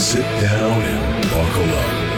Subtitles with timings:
[0.00, 2.10] Sit down and buckle up.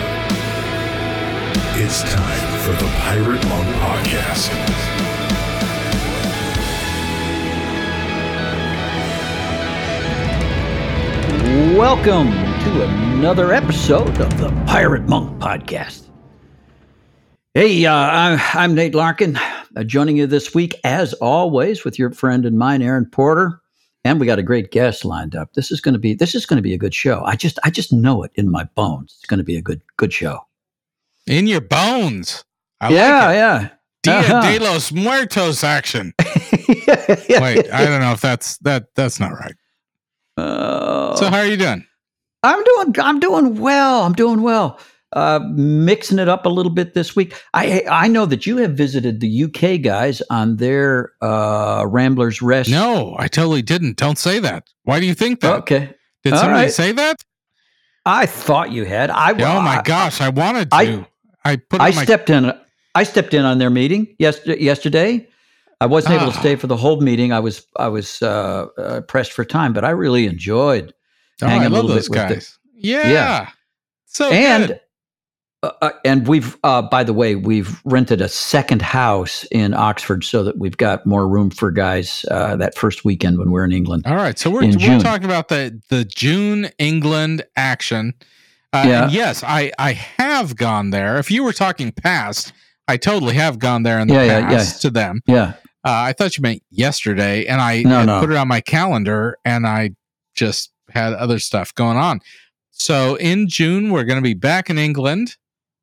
[1.81, 4.51] It's time for the Pirate Monk Podcast.
[11.77, 16.09] Welcome to another episode of the Pirate Monk Podcast.
[17.55, 22.47] Hey, uh, I'm, Nate Larkin, uh, joining you this week, as always, with your friend
[22.47, 23.61] and mine, Aaron Porter,
[24.05, 25.53] and we got a great guest lined up.
[25.55, 27.23] This is going to be this is going to be a good show.
[27.25, 29.15] I just I just know it in my bones.
[29.19, 30.41] It's going to be a good good show.
[31.27, 32.45] In your bones.
[32.81, 33.69] I yeah, like yeah.
[34.03, 34.41] Dia Uh-huh.
[34.43, 36.13] de los Muertos action.
[36.19, 37.79] yeah, yeah, Wait, yeah.
[37.79, 39.55] I don't know if that's that that's not right.
[40.37, 41.87] Uh, So how are you doing?
[42.43, 44.03] I'm doing I'm doing well.
[44.03, 44.79] I'm doing well.
[45.15, 47.35] Uh, mixing it up a little bit this week.
[47.53, 52.71] I I know that you have visited the UK guys on their uh, Ramblers Rest.
[52.71, 53.99] No, I totally didn't.
[53.99, 54.69] Don't say that.
[54.85, 55.59] Why do you think that?
[55.61, 55.95] Okay.
[56.25, 56.73] Did all somebody right.
[56.73, 57.23] say that?
[58.07, 59.11] I thought you had.
[59.11, 61.07] I oh my I- gosh, I wanted to.
[61.45, 62.53] I, put I my stepped in.
[62.95, 64.61] I stepped in on their meeting yesterday.
[64.63, 65.29] Yesterday,
[65.81, 66.41] I wasn't able to Ah.
[66.41, 67.33] stay for the whole meeting.
[67.33, 70.95] I was I was uh, uh, pressed for time, but I really enjoyed.
[71.43, 72.59] oh, hanging I a love little those bit with the- guys.
[72.77, 73.11] yeah.
[73.11, 73.49] Yeah.
[74.07, 74.81] So and good.
[75.63, 80.25] Uh, uh, and we've uh, by the way we've rented a second house in Oxford
[80.25, 83.73] so that we've got more room for guys uh, that first weekend when we're in
[83.73, 84.05] England.
[84.07, 88.15] All right, so we're we're talking about the the June England action.
[88.73, 89.03] Uh, Yeah.
[89.05, 91.19] and yes, I I have gone there.
[91.19, 92.53] If you were talking past,
[92.89, 94.89] I totally have gone there in the Yeah, yeah, past yeah.
[94.89, 95.21] to them.
[95.27, 95.53] Yeah,
[95.85, 98.21] Uh, I thought you meant yesterday, and I No, no.
[98.21, 99.91] put it on my calendar, and I
[100.35, 102.21] just had other stuff going on.
[102.71, 105.37] So in June, we're going to be back in England,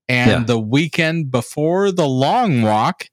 [0.09, 0.43] and Yeah.
[0.43, 3.07] the weekend before the long walk,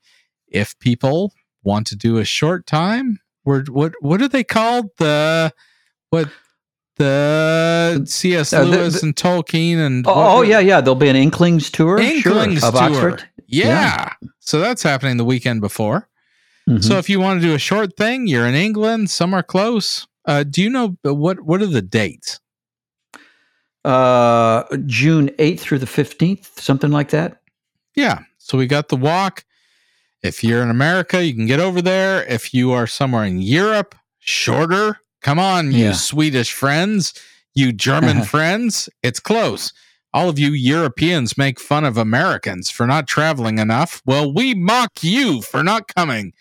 [0.48, 4.86] if people want to do a short time, we're, what what are they called?
[4.98, 5.52] The
[6.10, 6.28] what
[6.96, 8.52] the C.S.
[8.52, 10.80] Uh, Lewis the- and Tolkien and Oh, oh yeah, yeah.
[10.80, 12.82] There'll be an Inklings tour, Inklings sure, of tour.
[12.84, 13.28] Oxford.
[13.46, 13.66] Yeah.
[13.68, 14.12] Yeah.
[14.40, 16.08] So that's happening the weekend before.
[16.68, 16.82] Mhm.
[16.82, 20.06] So if you want to do a short thing, you're in England, somewhere close.
[20.24, 22.40] Uh, do you know what what are the dates?
[23.86, 27.40] Uh, June eighth through the fifteenth, something like that.
[27.94, 28.20] Yeah.
[28.38, 29.44] So we got the walk.
[30.22, 32.24] If you're in America, you can get over there.
[32.24, 35.00] If you are somewhere in Europe, shorter.
[35.22, 37.14] Come on, you Swedish friends,
[37.54, 39.72] you German friends, it's close.
[40.12, 44.00] All of you Europeans make fun of Americans for not traveling enough.
[44.06, 46.32] Well, we mock you for not coming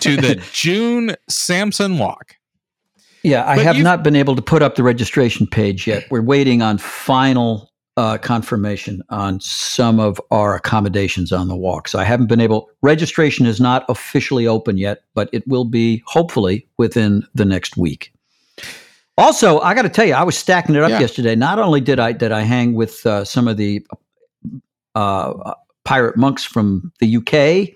[0.00, 2.36] to the June Samson Walk.
[3.22, 6.06] Yeah, I But have not been able to put up the registration page yet.
[6.10, 11.86] We're waiting on final uh, confirmation on some of our accommodations on the walk.
[11.88, 12.70] So I haven't been able.
[12.82, 18.12] Registration is not officially open yet, but it will be hopefully within the next week.
[19.18, 21.00] Also, I got to tell you, I was stacking it up Yeah.
[21.00, 21.36] yesterday.
[21.36, 23.84] Not only did I did I hang with uh, some of the
[24.94, 25.52] uh,
[25.84, 27.74] pirate monks from the UK.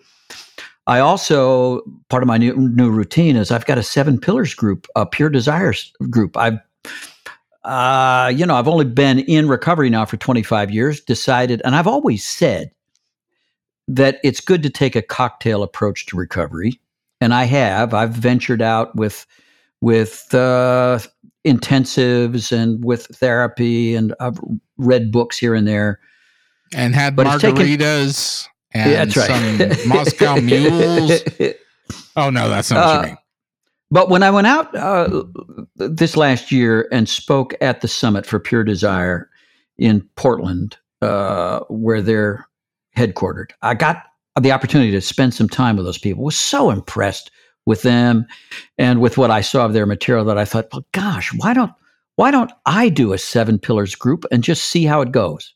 [0.87, 1.81] I also
[2.11, 5.31] part of my new, new routine is I've got a seven pillars group, a pure
[5.31, 6.37] desires group.
[6.37, 6.59] I've
[7.65, 11.87] uh, you know, I've only been in recovery now for 25 years, decided, and I've
[11.87, 12.71] always said
[13.89, 16.78] that it's good to take a cocktail approach to recovery.
[17.21, 17.95] And I have.
[17.95, 19.27] I've ventured out with
[19.81, 20.99] with uh,
[21.47, 24.39] intensives and with therapy, and I've
[24.77, 26.01] read books here and there.
[26.75, 29.71] And had But margaritas and Yeah, that's right.
[29.79, 31.23] some Moscow mules.
[32.17, 33.17] Oh no, that's not what Uh, you mean.
[33.91, 35.23] But when I went out uh,
[35.77, 39.29] this last year and spoke at the summit for Pure Desire
[39.79, 42.47] in Portland, uh, where they're
[42.97, 44.03] headquartered, I got
[44.41, 46.25] the opportunity to spend some time with those people.
[46.25, 47.31] Was so impressed
[47.67, 48.27] with them
[48.79, 51.73] and with what I saw of their material that I thought, well, gosh, why don't
[52.17, 55.55] why don't I do a seven pillars group and just see how it goes?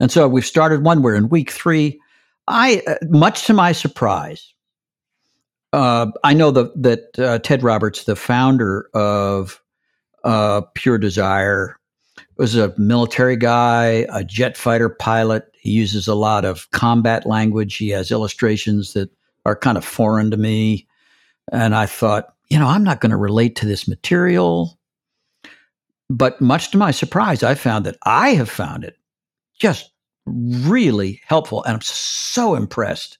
[0.00, 1.02] And so we've started one.
[1.02, 2.00] We're in week three.
[2.46, 4.54] I, uh, much to my surprise,
[5.72, 9.62] uh, I know the, that uh, Ted Roberts, the founder of
[10.24, 11.78] uh, Pure Desire,
[12.36, 15.44] was a military guy, a jet fighter pilot.
[15.60, 17.76] He uses a lot of combat language.
[17.76, 19.10] He has illustrations that
[19.44, 20.86] are kind of foreign to me.
[21.52, 24.78] And I thought, you know, I'm not going to relate to this material.
[26.10, 28.97] But much to my surprise, I found that I have found it
[29.58, 29.92] just
[30.26, 31.64] really helpful.
[31.64, 33.18] And I'm so impressed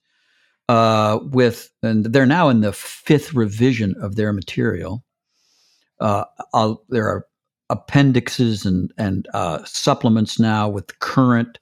[0.69, 5.05] uh, with, and they're now in the fifth revision of their material.
[6.01, 6.25] Uh,
[6.89, 7.27] there are
[7.71, 11.59] appendixes and and uh, supplements now with current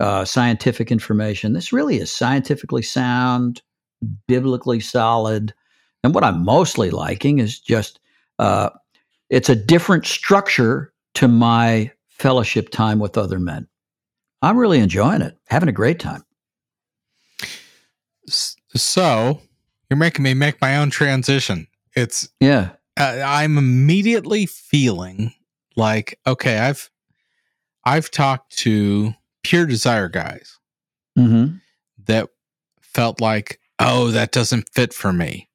[0.00, 1.52] uh, scientific information.
[1.52, 3.62] This really is scientifically sound,
[4.26, 5.54] biblically solid,
[6.04, 8.00] and what I'm mostly liking is just
[8.38, 8.70] uh,
[9.30, 13.66] it's a different structure to my fellowship time with other men.
[14.42, 16.24] I'm really enjoying it, having a great time.
[18.26, 19.40] So
[19.88, 21.66] you're making me make my own transition.
[21.94, 22.70] It's yeah.
[22.96, 25.32] Uh, I'm immediately feeling
[25.76, 26.90] like okay, I've
[27.84, 30.58] I've talked to pure desire guys
[31.18, 31.56] mm-hmm.
[32.06, 32.28] that
[32.80, 35.48] felt like oh that doesn't fit for me.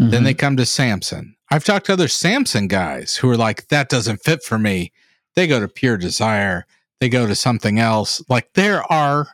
[0.00, 0.10] Mm-hmm.
[0.10, 1.36] Then they come to Samson.
[1.50, 4.92] I've talked to other Samson guys who are like that doesn't fit for me.
[5.34, 6.66] They go to pure desire.
[7.02, 8.22] They go to something else.
[8.28, 9.26] Like there are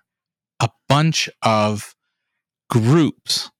[0.58, 1.94] a bunch of
[2.70, 3.50] groups.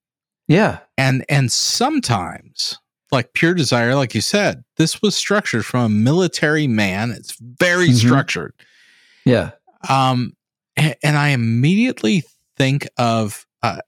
[0.47, 0.79] Yeah.
[0.97, 2.79] And and sometimes
[3.13, 7.11] like pure desire like you said, this was structured from a military man.
[7.11, 8.09] It's very mm-hmm.
[8.09, 8.55] structured.
[9.27, 9.51] Yeah.
[9.91, 10.33] Um
[10.75, 12.25] and I immediately
[12.57, 13.81] think of uh,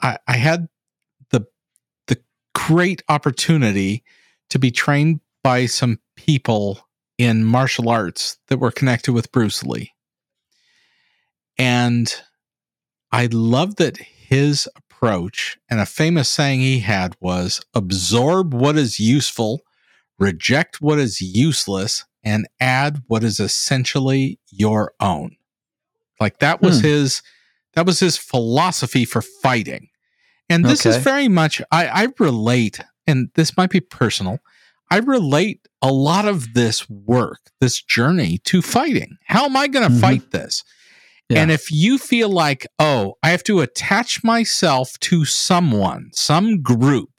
[0.00, 0.68] I, I had
[1.32, 1.44] the
[2.06, 2.16] the
[2.54, 4.04] great opportunity
[4.48, 6.88] to be trained by some people
[7.18, 9.92] in martial arts that were connected with Bruce Lee.
[11.56, 12.12] And
[13.12, 18.98] I love that his approach and a famous saying he had was absorb what is
[18.98, 19.60] useful,
[20.18, 25.36] reject what is useless, and add what is essentially your own.
[26.20, 26.86] Like that was hmm.
[26.86, 27.22] his
[27.74, 29.88] that was his philosophy for fighting.
[30.48, 30.96] And this okay.
[30.96, 34.38] is very much I, I relate, and this might be personal.
[34.90, 39.16] I relate a lot of this work, this journey to fighting.
[39.24, 40.00] How am I going to mm-hmm.
[40.00, 40.62] fight this?
[41.28, 41.40] Yeah.
[41.40, 47.10] And if you feel like, oh, I have to attach myself to someone, some group,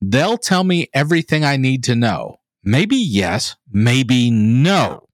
[0.00, 2.36] they'll tell me everything I need to know.
[2.62, 5.08] Maybe yes, maybe no.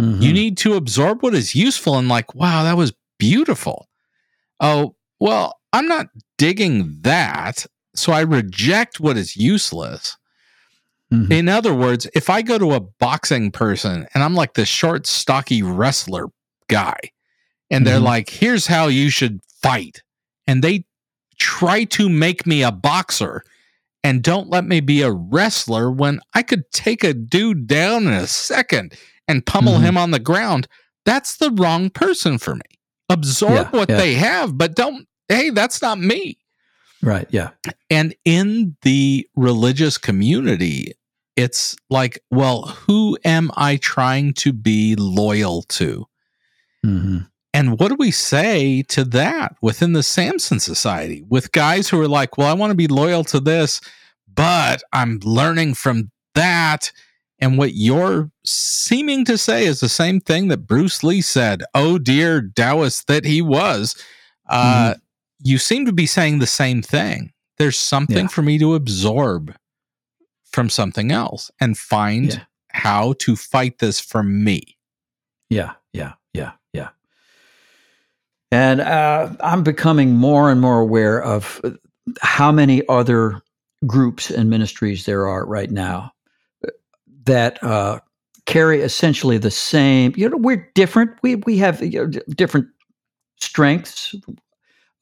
[0.00, 0.22] Mm-hmm.
[0.22, 3.88] You need to absorb what is useful and, like, wow, that was beautiful.
[4.60, 6.06] Oh, well, I'm not
[6.38, 7.66] digging that.
[7.94, 10.16] So I reject what is useless.
[11.12, 11.32] Mm-hmm.
[11.32, 15.06] In other words, if I go to a boxing person and I'm like the short,
[15.06, 16.26] stocky wrestler
[16.68, 16.98] guy,
[17.70, 18.04] and they're mm-hmm.
[18.04, 20.02] like, here's how you should fight.
[20.46, 20.84] And they
[21.38, 23.42] try to make me a boxer
[24.02, 28.12] and don't let me be a wrestler when I could take a dude down in
[28.12, 28.94] a second
[29.26, 29.84] and pummel mm-hmm.
[29.84, 30.68] him on the ground.
[31.04, 32.62] That's the wrong person for me.
[33.08, 33.96] Absorb yeah, what yeah.
[33.96, 36.38] they have, but don't, hey, that's not me.
[37.02, 37.26] Right.
[37.30, 37.50] Yeah.
[37.90, 40.92] And in the religious community,
[41.36, 46.06] it's like, well, who am I trying to be loyal to?
[46.84, 47.18] Mm-hmm.
[47.52, 52.08] And what do we say to that within the Samson Society with guys who are
[52.08, 53.80] like, well, I want to be loyal to this,
[54.32, 56.92] but I'm learning from that.
[57.38, 61.62] And what you're seeming to say is the same thing that Bruce Lee said.
[61.74, 63.96] Oh, dear Taoist that he was.
[64.48, 65.00] Uh, mm-hmm.
[65.42, 67.32] You seem to be saying the same thing.
[67.58, 68.28] There's something yeah.
[68.28, 69.54] for me to absorb
[70.44, 72.40] from something else and find yeah.
[72.72, 74.76] how to fight this for me.
[75.50, 76.88] Yeah, yeah, yeah, yeah.
[78.50, 81.60] And uh, I'm becoming more and more aware of
[82.20, 83.42] how many other
[83.86, 86.12] groups and ministries there are right now
[87.24, 88.00] that uh,
[88.46, 90.14] carry essentially the same.
[90.16, 91.10] You know, we're different.
[91.22, 92.68] We we have you know, different
[93.40, 94.14] strengths,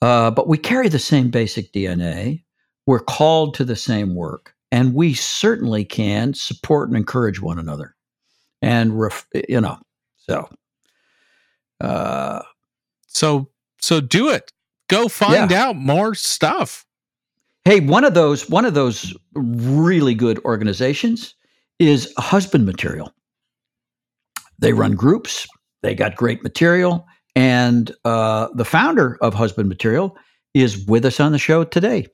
[0.04, 2.42] uh, but we carry the same basic DNA.
[2.86, 7.96] We're called to the same work, and we certainly can support and encourage one another.
[8.60, 9.78] And ref, you know,
[10.18, 10.46] so
[11.80, 12.42] uh,
[13.06, 13.48] so
[13.80, 14.52] so do it.
[14.88, 15.68] Go find yeah.
[15.68, 16.84] out more stuff.
[17.64, 21.34] Hey, one of those one of those really good organizations
[21.78, 23.10] is Husband Material.
[24.58, 25.46] They run groups.
[25.80, 30.16] They got great material, and uh, the founder of Husband Material
[30.54, 32.06] is with us on the show today.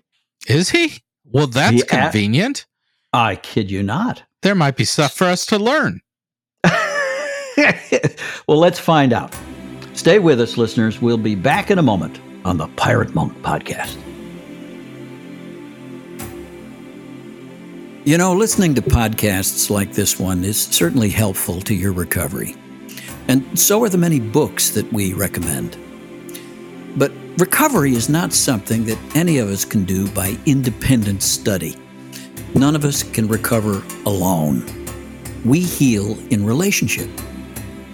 [0.49, 1.03] Is he?
[1.25, 2.67] Well, that's convenient.
[3.13, 4.23] I kid you not.
[4.43, 6.01] There might be stuff for us to learn.
[6.65, 9.35] well, let's find out.
[9.95, 11.03] Stay with us, listeners.
[11.03, 13.99] We'll be back in a moment on the Pirate Monk Podcast.
[18.05, 22.57] You know, listening to podcasts like this one is certainly helpful to your recovery.
[23.31, 25.79] And so are the many books that we recommend.
[26.97, 31.77] But recovery is not something that any of us can do by independent study.
[32.57, 34.67] None of us can recover alone.
[35.45, 37.09] We heal in relationship.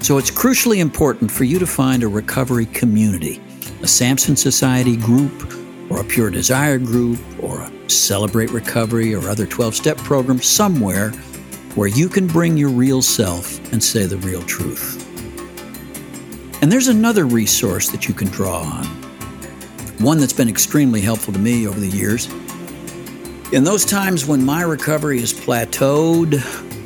[0.01, 3.39] So it's crucially important for you to find a recovery community,
[3.83, 5.53] a Samson Society group,
[5.91, 11.11] or a Pure Desire group, or a Celebrate Recovery or other 12 step program somewhere
[11.75, 15.06] where you can bring your real self and say the real truth.
[16.67, 18.87] And there's another resource that you can draw on,
[20.01, 22.27] one that's been extremely helpful to me over the years.
[23.53, 26.43] In those times when my recovery is plateaued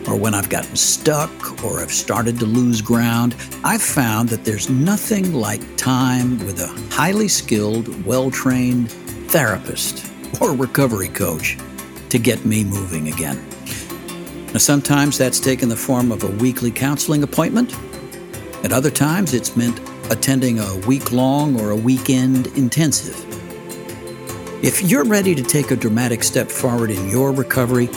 [0.06, 3.34] or when I've gotten stuck or have started to lose ground,
[3.64, 8.92] I've found that there's nothing like time with a highly skilled, well trained
[9.30, 11.56] therapist or recovery coach
[12.10, 13.42] to get me moving again.
[14.48, 17.74] Now, sometimes that's taken the form of a weekly counseling appointment.
[18.62, 23.16] At other times, it's meant attending a week long or a weekend intensive.
[24.62, 27.88] If you're ready to take a dramatic step forward in your recovery,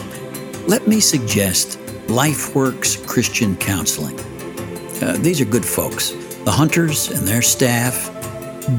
[0.67, 1.77] let me suggest
[2.07, 4.17] LifeWorks Christian Counseling.
[5.01, 6.11] Uh, these are good folks.
[6.45, 8.09] The Hunters and their staff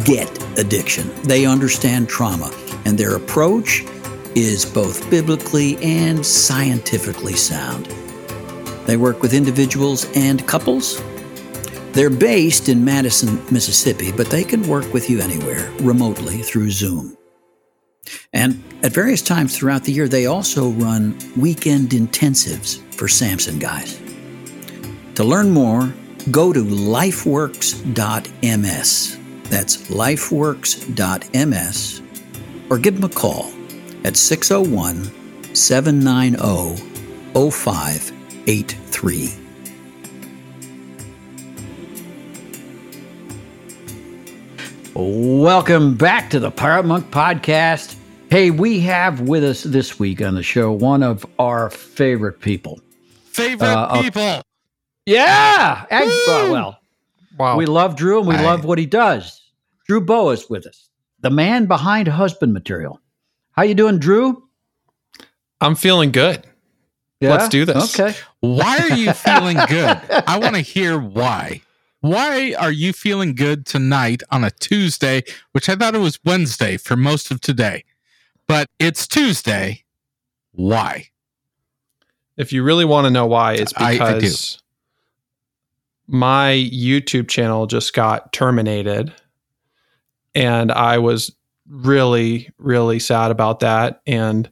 [0.05, 2.51] get addiction, they understand trauma,
[2.87, 3.85] and their approach
[4.35, 7.87] is both biblically and scientifically sound.
[8.87, 11.01] They work with individuals and couples.
[11.95, 17.17] They're based in Madison, Mississippi, but they can work with you anywhere, remotely through Zoom.
[18.33, 24.01] And at various times throughout the year, they also run weekend intensives for Samson guys.
[25.15, 25.95] To learn more,
[26.33, 29.19] go to lifeworks.ms.
[29.45, 32.03] That's lifeworks.ms,
[32.71, 33.53] or give them a call
[34.05, 36.83] at 601 790
[37.35, 39.44] 0583.
[44.95, 47.97] Welcome back to the Pirate Monk Podcast.
[48.31, 52.79] Hey, we have with us this week on the show one of our favorite people.
[53.25, 54.43] Favorite Uh, people.
[55.07, 55.85] Yeah.
[55.91, 56.79] and- uh, well,
[57.37, 57.57] Wow.
[57.57, 59.41] we love Drew and we I- love what he does.
[59.89, 60.89] Drew Boa is with us,
[61.21, 63.01] the man behind husband material.
[63.53, 64.45] How you doing, Drew?
[65.61, 66.45] I'm feeling good.
[67.21, 67.99] Let's do this.
[67.99, 68.17] Okay.
[68.41, 69.99] Why are you feeling good?
[70.29, 71.63] I want to hear why.
[72.05, 76.77] Why are you feeling good tonight on a Tuesday, which I thought it was Wednesday
[76.77, 77.83] for most of today,
[78.47, 79.85] but it's Tuesday?
[80.53, 81.07] Why?
[82.37, 84.15] If you really want to know why, it's I- I do.
[84.17, 84.63] because
[86.07, 89.11] my YouTube channel just got terminated.
[90.35, 91.35] And I was
[91.67, 94.03] really, really sad about that.
[94.07, 94.51] And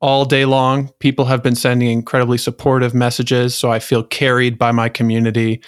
[0.00, 3.54] all day long, people have been sending incredibly supportive messages.
[3.54, 5.60] So I feel carried by my community.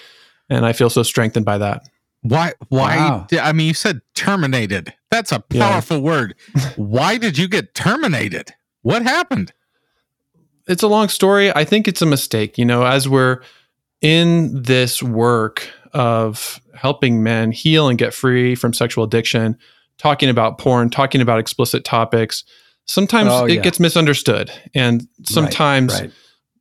[0.49, 1.83] And I feel so strengthened by that.
[2.21, 2.53] Why?
[2.69, 2.97] Why?
[2.97, 3.25] Wow.
[3.29, 4.93] di- I mean, you said terminated.
[5.11, 5.69] That's a Yeah.
[5.69, 6.35] powerful word.
[6.75, 8.53] Why did you get terminated?
[8.81, 9.51] What happened?
[10.69, 11.49] it's a long story.
[11.55, 12.57] I think it's a mistake.
[12.57, 13.39] You know, as we're
[14.01, 19.57] in this work of helping men heal and get free from sexual addiction,
[19.97, 22.43] talking about porn, talking about explicit topics,
[22.83, 23.61] sometimes Oh, it yeah.
[23.61, 24.51] gets misunderstood.
[24.75, 26.11] And sometimes Right.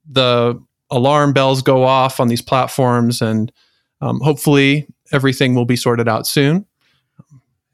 [0.08, 3.50] the alarm bells go off on these platforms, and
[4.00, 6.66] um, hopefully everything will be sorted out soon.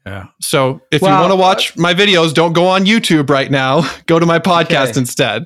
[0.05, 0.27] Yeah.
[0.41, 3.49] So if Well, uh, you want to watch my videos, don't go on YouTube right
[3.49, 3.89] now.
[4.05, 4.99] Go to my podcast Okay.
[4.99, 5.45] instead.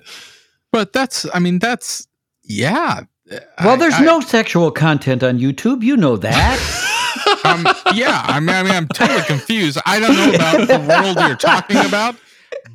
[0.72, 1.26] But that's.
[1.34, 2.08] I mean, that's.
[2.44, 3.02] Yeah.
[3.30, 3.42] Well,
[3.74, 5.84] I- there's I- no sexual content on YouTube.
[5.84, 6.60] You know that.
[7.46, 9.78] um, yeah, I mean, I mean, I'm totally confused.
[9.86, 12.16] I don't know about the world you're talking about,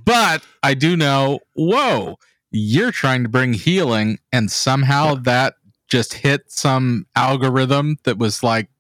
[0.04, 1.40] but I do know.
[1.54, 2.16] Whoa,
[2.50, 5.54] you're trying to bring healing, and somehow that
[5.92, 8.70] just hit some algorithm that was like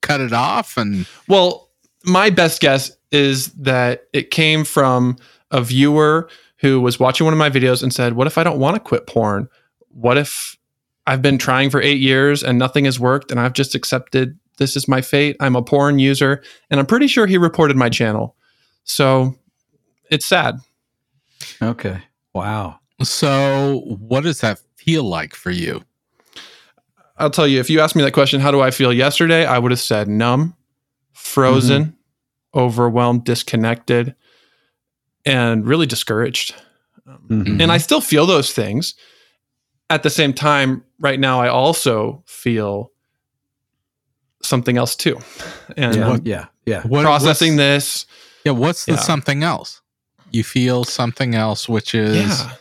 [0.00, 1.68] cut it off, and Well,
[2.04, 5.16] my best guess is that it came from
[5.50, 6.28] a viewer
[6.58, 8.80] who was watching one of my videos and said, What if I don't want to
[8.80, 9.48] quit porn?
[9.88, 10.56] What if
[11.08, 14.76] I've been trying for eight years and nothing has worked and I've just accepted this
[14.76, 15.36] is my fate?
[15.40, 16.44] I'm a porn user.
[16.70, 18.36] And I'm pretty sure he reported my channel.
[18.84, 19.34] So
[20.10, 20.60] it's sad.
[21.60, 22.02] okay.
[22.34, 22.78] Wow.
[23.02, 25.82] so what does that feel like for you?
[27.22, 29.46] I'll tell you, if you asked me that question, how do I feel yesterday?
[29.46, 30.56] I would have said numb,
[31.12, 31.96] frozen,
[32.54, 34.14] overwhelmed, disconnected,
[35.24, 36.54] and really discouraged.
[37.28, 37.60] Mhm.
[37.60, 38.94] and I still feel those things.
[39.90, 42.92] At the same time, right now, I also feel
[44.42, 45.18] something else too,
[45.76, 46.08] and yeah.
[46.08, 46.46] I'm yeah.
[46.64, 46.82] Yeah.
[46.82, 48.06] What, processing what's- this.
[48.44, 48.98] Yeah, what's the Yeah.
[48.98, 49.80] something else?
[50.30, 52.52] You feel something else, which is Yeah,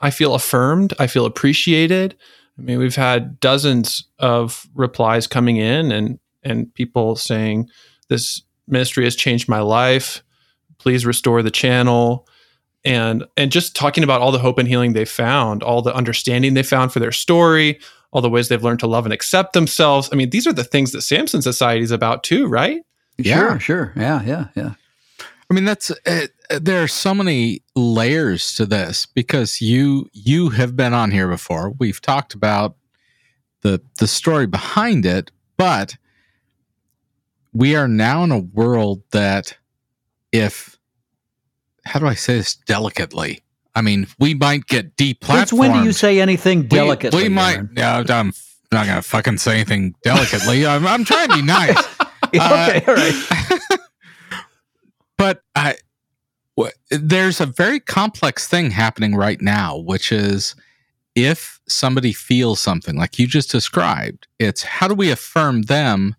[0.00, 0.92] I feel affirmed.
[0.98, 2.16] I feel appreciated.
[2.60, 7.68] I mean, we've had dozens of replies coming in, and and people saying
[8.08, 10.22] this ministry has changed my life.
[10.78, 12.26] Please restore the channel.
[12.84, 16.54] And and just talking about all the hope and healing they found, all the understanding
[16.54, 17.78] they found for their story,
[18.10, 20.08] all the ways they've learned to love and accept themselves.
[20.12, 22.80] I mean, these are the things that Samson Society is about too, right?
[23.18, 23.36] Yeah.
[23.36, 23.60] Sure.
[23.60, 23.92] Sure.
[23.96, 24.22] Yeah.
[24.22, 24.46] Yeah.
[24.54, 24.74] Yeah.
[25.50, 26.26] I mean, that's uh,
[26.60, 31.70] there are so many layers to this because you you have been on here before.
[31.70, 32.76] We've talked about
[33.62, 35.96] the the story behind it, but
[37.52, 39.56] we are now in a world that
[40.30, 40.78] if
[41.84, 43.42] how do I say this delicately?
[43.74, 45.48] I mean, we might get deplatformed.
[45.48, 47.24] Since when do you say anything delicately?
[47.24, 47.72] We, we might.
[47.72, 48.32] No, I'm
[48.70, 50.64] not gonna fucking say anything delicately.
[50.64, 51.76] I'm, I'm trying to be nice.
[52.26, 53.60] okay, all right.
[56.56, 60.54] but I, w- there's a very complex thing happening right now, which is
[61.14, 66.14] if somebody feels something like you just described, it's how do we affirm them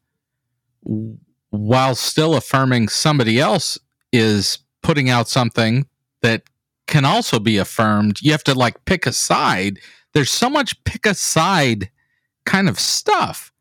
[1.52, 3.78] while still affirming somebody else
[4.12, 5.86] is putting out something
[6.22, 6.44] that
[6.88, 8.20] can also be affirmed.
[8.22, 9.80] You have to like pick a side.
[10.14, 11.90] There's so much pick a side
[12.46, 13.52] kind of stuff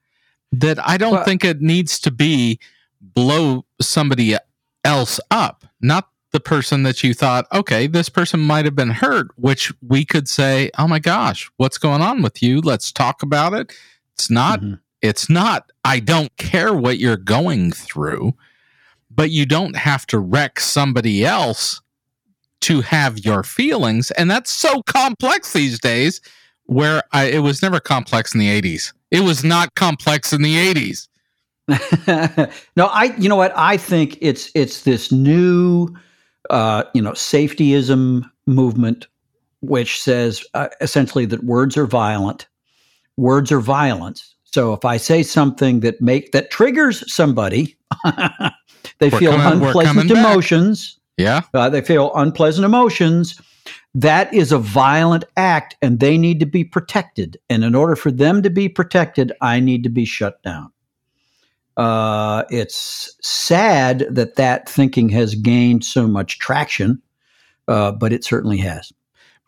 [0.53, 2.59] that I don't Well- think it needs to be
[3.01, 4.37] blow somebody
[4.85, 9.29] else up, not the person that you thought, okay, this person might have been hurt,
[9.37, 12.61] which we could say, oh my gosh, what's going on with you?
[12.61, 13.73] Let's talk about it.
[14.15, 14.79] It's not, Mhm.
[15.03, 18.35] it's not, I don't care what you're going through,
[19.11, 21.81] but you don't have to wreck somebody else
[22.61, 24.11] to have your feelings.
[24.13, 26.21] And that's so complex these days
[26.67, 28.93] where I, it was never complex in the 80s.
[29.11, 31.09] It was not complex in the 80s.
[32.77, 33.15] no, I.
[33.19, 33.53] You know what?
[33.57, 35.89] I think it's it's this new,
[36.49, 39.07] uh, you know, safetyism movement,
[39.61, 42.47] which says uh, essentially that words are violent.
[43.17, 44.35] Words are violence.
[44.45, 47.77] So if I say something that make that triggers somebody,
[48.99, 50.99] they We're feel coming- unpleasant emotions.
[51.19, 51.43] Yeah.
[51.53, 53.39] uh, they feel unpleasant emotions.
[53.95, 57.37] That is a violent act, and they need to be protected.
[57.51, 60.73] And in order for them to be protected, I need to be shut down.
[61.77, 67.01] Uh, it's sad that that thinking has gained so much traction,
[67.69, 68.93] uh, but it certainly has.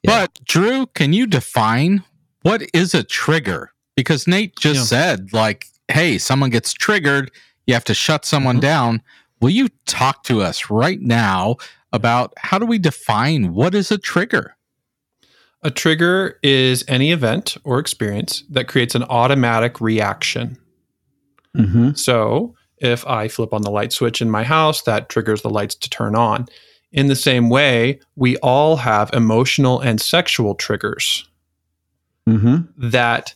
[0.02, 0.20] Yeah.
[0.20, 2.02] But Drew, can you define
[2.42, 3.72] what is a trigger?
[3.96, 4.84] Because Nate just Yeah.
[4.84, 7.30] said, like, hey, someone gets triggered,
[7.66, 8.62] you have to shut someone Mhm.
[8.62, 9.02] down.
[9.40, 11.56] Will you talk to us right now
[11.92, 14.56] about how do we define what is a trigger?
[15.62, 20.56] A trigger is any event or experience that creates an automatic reaction.
[21.56, 21.92] Mm-hmm.
[21.92, 25.74] So if I flip on the light switch in my house, that triggers the lights
[25.76, 26.46] to turn on.
[26.92, 31.28] In the same way, we all have emotional and sexual triggers
[32.28, 32.88] Mm-hmm.
[32.90, 33.34] that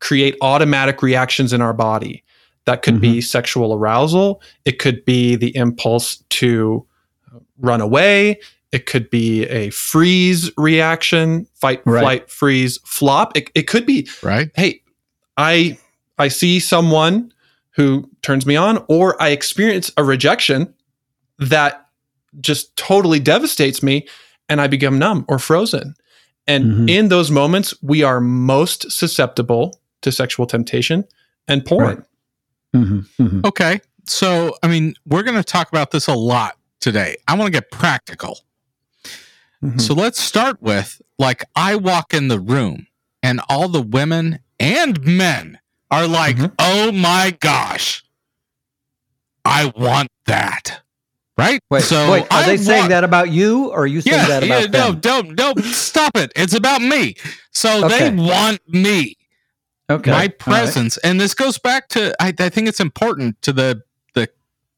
[0.00, 2.24] create automatic reactions in our body.
[2.64, 4.42] That could be sexual arousal.
[4.64, 6.84] It could be the impulse to
[7.58, 8.40] run away.
[8.72, 12.00] It could be a freeze reaction, fight, Right.
[12.02, 13.36] flight, freeze, flop.
[13.36, 14.50] It, it could be Right?
[14.56, 14.80] hey,
[15.36, 15.78] I
[16.22, 17.32] I see someone
[17.70, 20.72] who turns me on, or I experience a rejection
[21.38, 21.86] that
[22.40, 24.06] just totally devastates me,
[24.48, 25.94] and I become numb or frozen.
[26.46, 26.90] And Mhm.
[26.90, 31.04] in those moments, we are most susceptible to sexual temptation
[31.48, 31.84] and porn.
[31.86, 31.98] Right.
[32.74, 32.98] Mm-hmm.
[33.22, 33.40] Mm-hmm.
[33.44, 33.80] Okay.
[34.06, 37.16] So, I mean, we're going to talk about this a lot today.
[37.28, 38.40] I want to get practical.
[39.62, 39.80] Mhm.
[39.80, 42.86] So let's start with like I walk in the room
[43.22, 45.58] and all the women and men
[45.92, 46.52] are like, Mhm.
[46.58, 48.02] "Oh my gosh.
[49.44, 50.80] I want that."
[51.38, 51.60] Right?
[51.70, 54.40] Wait, so wait, are I they saying that about you, or are you saying Yeah,
[54.40, 56.30] that yeah, about no, don't don't stop it.
[56.36, 57.14] It's about me.
[57.52, 58.10] So Okay.
[58.10, 59.16] they want me
[59.90, 60.38] Okay, my right.
[60.38, 63.82] presence and this goes back to I, I think it's important to the
[64.14, 64.28] the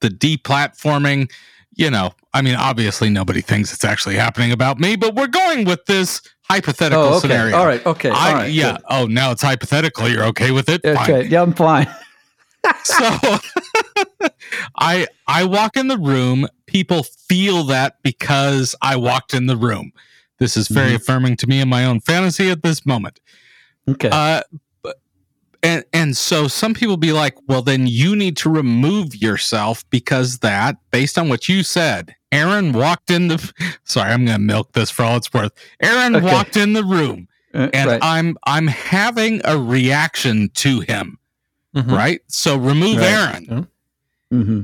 [0.00, 1.30] the deplatforming
[1.74, 5.64] you know i mean obviously nobody thinks it's actually happening about me but we're going
[5.64, 7.20] with this hypothetical Oh, okay.
[7.20, 7.84] scenario All right.
[7.86, 8.10] Okay.
[8.10, 8.52] I, all right.
[8.52, 8.82] yeah good.
[8.90, 10.96] oh now it's hypothetical you're okay with it Fine.
[11.10, 11.28] Okay.
[11.28, 11.86] Yeah, I'm fine.
[12.84, 13.10] so
[14.78, 19.92] i i walk in the room people feel that because i walked in the room
[20.38, 20.96] this is very Mhm.
[20.96, 23.20] affirming to me in my own fantasy at this moment
[23.88, 24.08] Okay.
[24.10, 24.40] uh,
[25.64, 30.38] and and so some people be like, well, then you need to remove yourself because
[30.38, 33.52] that, based on what you said, Aaron walked in the.
[33.84, 35.52] Sorry, I'm going to milk this for all it's worth.
[35.80, 36.26] Aaron Okay.
[36.32, 38.00] walked in the room, Uh, and right.
[38.02, 41.18] I'm I'm having a reaction to him,
[41.74, 41.90] Mhm.
[41.90, 42.20] right?
[42.28, 43.08] So remove Right.
[43.48, 43.66] Aaron.
[44.30, 44.60] hmm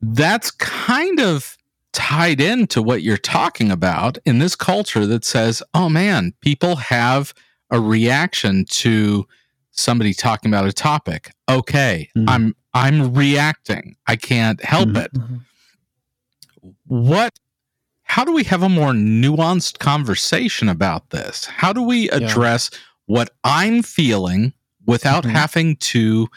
[0.00, 1.56] That's kind of
[1.92, 7.34] tied into what you're talking about in this culture that says, oh man, people have
[7.70, 9.26] a reaction to
[9.72, 11.32] somebody talking about a topic.
[11.48, 12.24] Okay, Mhm.
[12.28, 13.96] I'm I'm reacting.
[14.06, 15.04] I can't help Mhm.
[15.04, 15.12] it.
[15.12, 15.40] Mhm.
[16.86, 17.38] What
[18.04, 21.46] how do we have a more nuanced conversation about this?
[21.46, 22.68] How do we address
[23.06, 24.52] what I'm feeling
[24.84, 25.30] without Mhm.
[25.30, 26.28] having to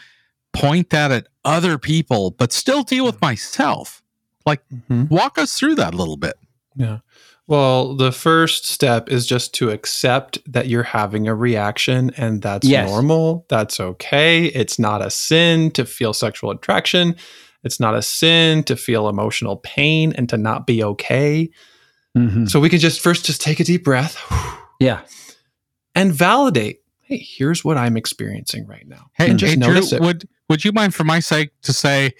[0.54, 4.02] point that at other people but still deal with myself?
[4.46, 5.10] Mhm.
[5.10, 6.34] Walk us through that a little bit.
[6.76, 6.98] Yeah.
[7.48, 12.66] Well, the first step is just to accept that you're having a reaction and that's
[12.66, 12.88] Yes.
[12.88, 13.46] normal.
[13.48, 14.46] That's okay.
[14.46, 17.14] It's not a sin to feel sexual attraction.
[17.62, 21.48] It's not a sin to feel emotional pain and to not be okay.
[22.18, 22.48] Mhm.
[22.50, 24.16] So we can just first just take a deep breath
[24.80, 25.00] Yeah.
[25.94, 26.80] and validate.
[27.02, 29.06] Hey, here's what I'm experiencing right now.
[29.12, 30.00] Hey, and just hey, Drew, notice it.
[30.00, 32.12] would would you mind, for my sake, to say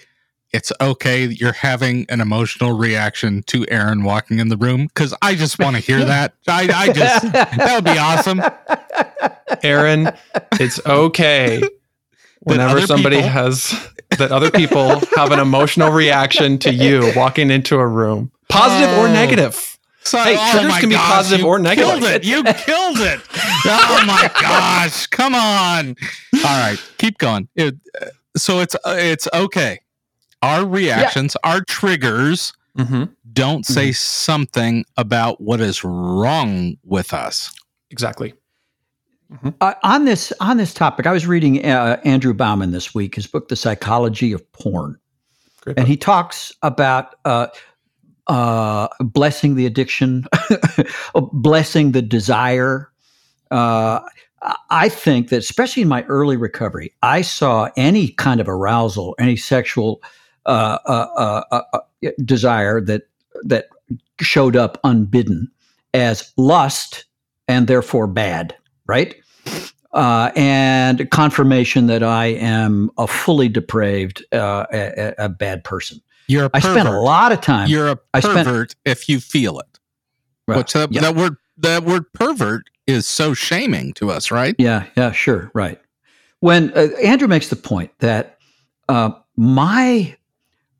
[0.56, 4.86] it's okay you're having an emotional reaction to Aaron walking in the room?
[4.86, 6.34] Because I just want to hear that.
[6.48, 8.40] I, I just that would be awesome.
[9.62, 10.10] Aaron,
[10.60, 11.62] it's okay
[12.40, 13.88] whenever somebody people- has
[14.18, 19.08] that other people have an emotional reaction to you walking into a room, positive or
[19.08, 19.12] Oh.
[19.12, 19.72] negative.
[20.04, 21.90] So, Hey, triggers my can be positive or negative.
[21.98, 22.24] Killed it.
[22.24, 23.20] You killed it.
[23.66, 25.08] Oh my gosh!
[25.08, 25.96] Come on.
[26.36, 27.48] All right, keep going.
[27.56, 29.80] It, uh, so it's uh, it's okay.
[30.42, 33.04] Our reactions, our triggers, Mm-hmm.
[33.32, 37.50] don't say something about what is wrong with us.
[37.90, 38.34] Exactly.
[39.62, 43.26] Uh, on this on this topic, I was reading uh, Andrew Bauman this week, his
[43.26, 44.98] book, The Psychology of Porn,
[45.62, 45.78] Great.
[45.78, 47.46] and he talks about uh,
[48.26, 50.26] uh, blessing the addiction,
[51.32, 52.90] blessing the desire.
[53.50, 54.00] Uh,
[54.42, 59.14] I- I think that, especially in my early recovery, I saw any kind of arousal,
[59.18, 60.02] any sexual
[60.46, 63.02] uh, uh, uh, uh, uh, desire that
[63.44, 63.68] that
[64.20, 65.50] showed up unbidden
[65.94, 67.04] as lust
[67.48, 68.56] and therefore bad,
[68.86, 69.14] right?
[69.92, 76.00] Uh, and confirmation that I am a fully depraved, uh, a, a- bad person.
[76.28, 76.80] You're a I pervert.
[76.80, 77.68] spent a lot of time.
[77.68, 79.78] You're a I spent- pervert if you feel it.
[80.48, 80.58] Right.
[80.58, 84.54] Which that, yeah, that word that word pervert is so shaming to us, right?
[84.58, 85.80] yeah, yeah, sure, right.
[86.40, 88.38] When uh, Andrew makes the point that
[88.88, 90.14] uh, my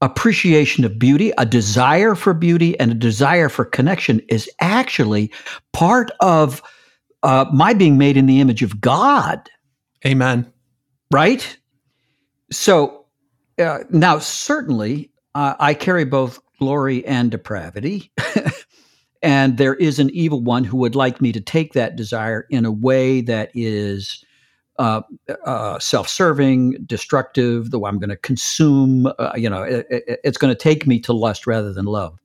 [0.00, 5.32] appreciation of beauty, a desire for beauty, and a desire for connection is actually
[5.72, 6.62] part of
[7.22, 9.48] uh, my being made in the image of God.
[10.06, 10.50] Amen.
[11.10, 11.56] right?
[12.52, 13.06] So
[13.58, 18.12] uh, now, certainly, uh, I carry both glory and depravity.
[19.22, 22.64] and there is an evil one who would like me to take that desire in
[22.64, 24.24] a way that is
[24.78, 25.02] uh,
[25.44, 27.70] uh, self-serving, destructive.
[27.70, 30.98] Though I'm going to consume, uh, you know, it, it- it's going to take me
[31.00, 32.18] to lust rather than love.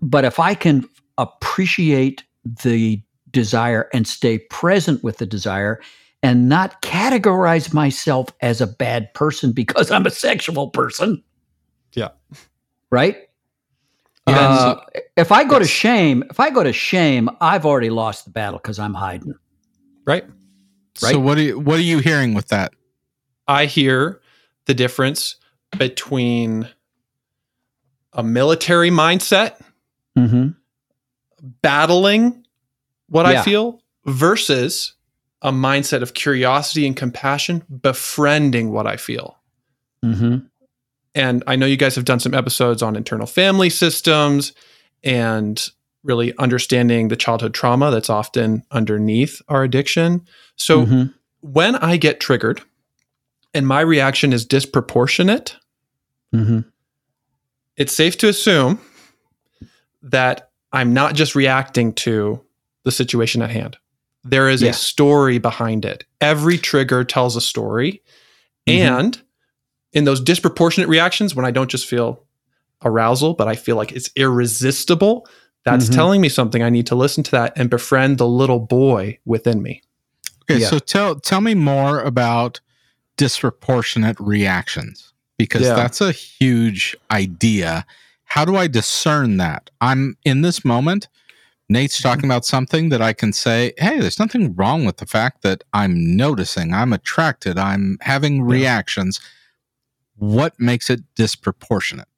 [0.00, 2.22] But if I can appreciate
[2.62, 5.80] the desire and stay present with the desire,
[6.22, 11.22] and not categorize myself as a bad person because I'm a sexual person.
[11.92, 12.08] Yeah.
[12.90, 13.16] Right?
[14.26, 14.80] Yeah, Uh,
[15.16, 18.58] if I go to shame, if I go to shame, I've already lost the battle
[18.58, 19.34] because I'm hiding.
[20.06, 20.24] Right.
[20.98, 22.72] So what are you, what are you hearing with that?
[23.46, 24.20] I hear
[24.66, 25.36] the difference
[25.76, 26.68] between
[28.12, 29.54] a military mindset
[30.16, 30.48] Mm-hmm.
[31.62, 32.44] battling
[33.08, 33.40] what Yeah.
[33.40, 34.94] I feel versus
[35.42, 39.38] a mindset of curiosity and compassion befriending what I feel.
[40.04, 40.38] Mm-hmm.
[41.14, 44.52] And I know you guys have done some episodes on internal family systems
[45.04, 45.70] and
[46.04, 50.22] really understanding the childhood trauma that's often underneath our addiction.
[50.56, 51.14] So Mhm.
[51.40, 52.62] when I get triggered
[53.52, 55.56] and my reaction is disproportionate,
[56.34, 56.64] Mhm.
[57.76, 58.80] it's safe to assume
[60.02, 62.40] that I'm not just reacting to
[62.84, 63.76] the situation at hand.
[64.24, 64.70] There is Yeah.
[64.70, 66.04] a story behind it.
[66.20, 68.02] Every trigger tells a story.
[68.66, 68.74] Mhm.
[68.74, 69.22] And
[69.92, 72.24] in those disproportionate reactions, when I don't just feel
[72.84, 75.26] arousal, but I feel like it's irresistible,
[75.64, 75.94] that's Mhm.
[75.94, 76.62] telling me something.
[76.62, 79.82] I need to listen to that and befriend the little boy within me.
[80.50, 80.68] Okay, Yeah.
[80.68, 82.60] so tell tell me more about
[83.16, 85.74] disproportionate reactions because Yeah.
[85.74, 87.84] that's a huge idea.
[88.24, 89.70] How do I discern that?
[89.80, 91.08] I'm in this moment.
[91.70, 95.42] Nate's talking about something that I can say, hey, there's nothing wrong with the fact
[95.42, 99.20] that I'm noticing, I'm attracted, I'm having reactions.
[100.16, 102.08] What makes it disproportionate?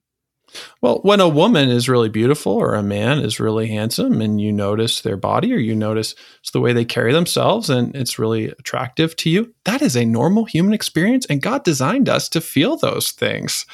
[0.81, 4.53] Well, when a woman is really beautiful or a man is really handsome and you
[4.53, 6.15] notice their body or you notice
[6.53, 10.45] the way they carry themselves and it's really attractive to you, that is a normal
[10.45, 11.27] human experience.
[11.27, 13.65] And God designed us to feel those things.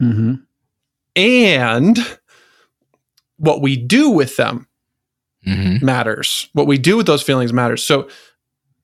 [0.00, 0.42] Mhm.
[1.16, 2.18] And
[3.36, 4.66] what we do with them
[5.46, 5.84] Mm-hmm.
[5.84, 6.50] matters.
[6.52, 7.82] What we do with those feelings matters.
[7.82, 8.08] So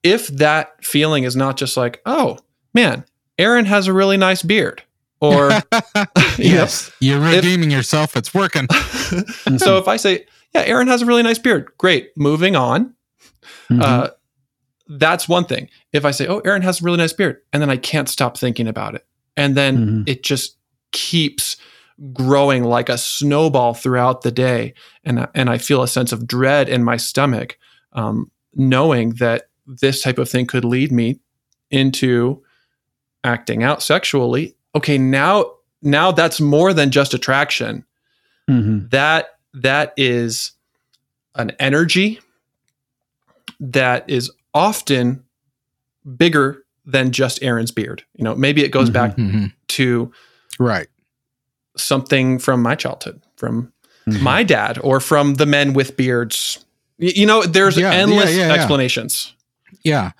[0.02, 2.38] if that feeling is not just like, oh,
[2.72, 3.04] man,
[3.38, 4.82] Aaron has a really nice beard,
[5.20, 5.50] or
[6.38, 8.16] yes, you're redeeming yourself.
[8.16, 8.66] It's working.
[9.59, 12.94] so if I say, yeah, Aaron has a really nice beard, great, moving on.
[13.70, 13.83] Mhm.
[13.83, 14.11] Uh,
[14.88, 15.68] that's one thing.
[15.92, 18.37] If I say, oh, Aaron has a really nice beard, and then I can't stop
[18.37, 19.05] thinking about it,
[19.37, 20.09] and then Mhm.
[20.09, 20.57] it just
[20.92, 21.57] keeps
[22.12, 24.74] growing like a snowball throughout the day,
[25.05, 27.59] and and I feel a sense of dread in my stomach,
[27.92, 31.18] um, knowing that this type of thing could lead me
[31.70, 32.42] into
[33.24, 34.56] acting out sexually.
[34.77, 37.85] Okay, now now that's more than just attraction
[38.49, 38.91] Mhm.
[38.91, 40.53] that that is
[41.35, 42.21] an energy
[43.61, 45.23] that is often
[46.17, 48.05] bigger than just Aaron's beard.
[48.15, 48.93] You know, maybe it goes Mhm.
[48.93, 49.53] back Mhm.
[49.69, 50.12] to
[50.59, 50.89] Right.
[51.77, 53.73] something from my childhood, from
[54.07, 54.21] Mhm.
[54.21, 56.59] my dad, or from the men with beards.
[56.99, 58.53] Y- You know, there's Yeah, yeah, endless yeah, yeah.
[58.55, 59.35] explanations.
[59.83, 60.12] Yeah.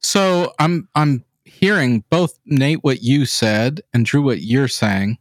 [0.00, 1.24] So I'm I'm
[1.58, 5.18] hearing both Nate what you said and Drew what you're saying.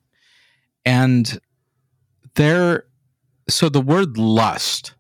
[0.86, 1.39] And
[2.36, 2.86] there
[3.50, 4.93] so the word lust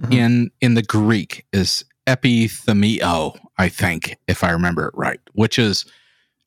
[0.00, 0.12] Mhm.
[0.14, 5.84] in in the Greek is epithemio, I think, if I remember it right, which is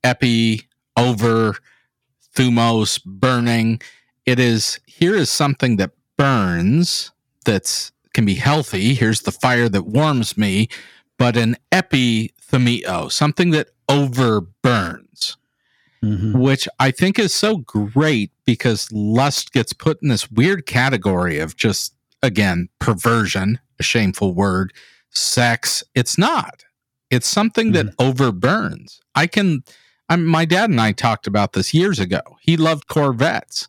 [0.03, 0.63] epi
[0.97, 1.57] over
[2.35, 3.81] thumos burning.
[4.25, 7.11] It is here is something that burns
[7.45, 8.93] that's can be healthy.
[8.95, 10.67] Here's the fire that warms me,
[11.17, 15.37] but an epithemio, something that overburns
[16.03, 16.35] Mhm.
[16.35, 21.55] which I think is so great because lust gets put in this weird category of
[21.55, 24.71] just, again, perversion, a shameful word,
[25.09, 25.83] sex.
[25.95, 26.63] It's not.
[27.09, 28.99] It's something that overburns.
[29.15, 29.63] I can,
[30.09, 32.21] I'm, my dad and I talked about this years ago.
[32.41, 33.67] He loved Corvettes.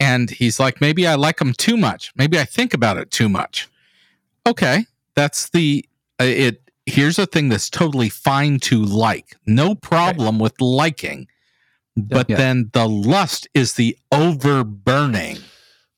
[0.00, 2.12] And he's like, maybe I like them too much.
[2.16, 3.68] Maybe I think about it too much.
[4.46, 4.84] Okay.
[5.14, 5.88] That's the,
[6.20, 9.36] uh, it, here's a thing that's totally fine to like.
[9.46, 11.26] No problem with liking
[11.96, 12.36] but Yeah.
[12.36, 15.38] then the lust is the overburning.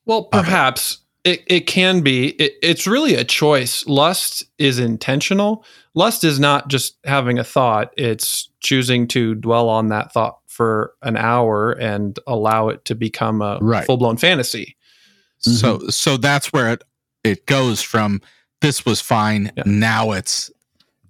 [0.04, 0.44] Well, of it.
[0.44, 2.28] perhaps it, it can be.
[2.32, 3.86] It, it's really a choice.
[3.86, 5.64] Lust is intentional.
[5.94, 10.92] Lust is not just having a thought, it's choosing to dwell on that thought for
[11.02, 13.84] an hour and allow it to become a Right.
[13.86, 14.76] full blown fantasy.
[15.38, 15.88] So mm-hmm.
[15.88, 16.84] so that's where it
[17.24, 18.20] it goes from
[18.60, 19.62] this was fine, Yeah.
[19.66, 20.50] now it's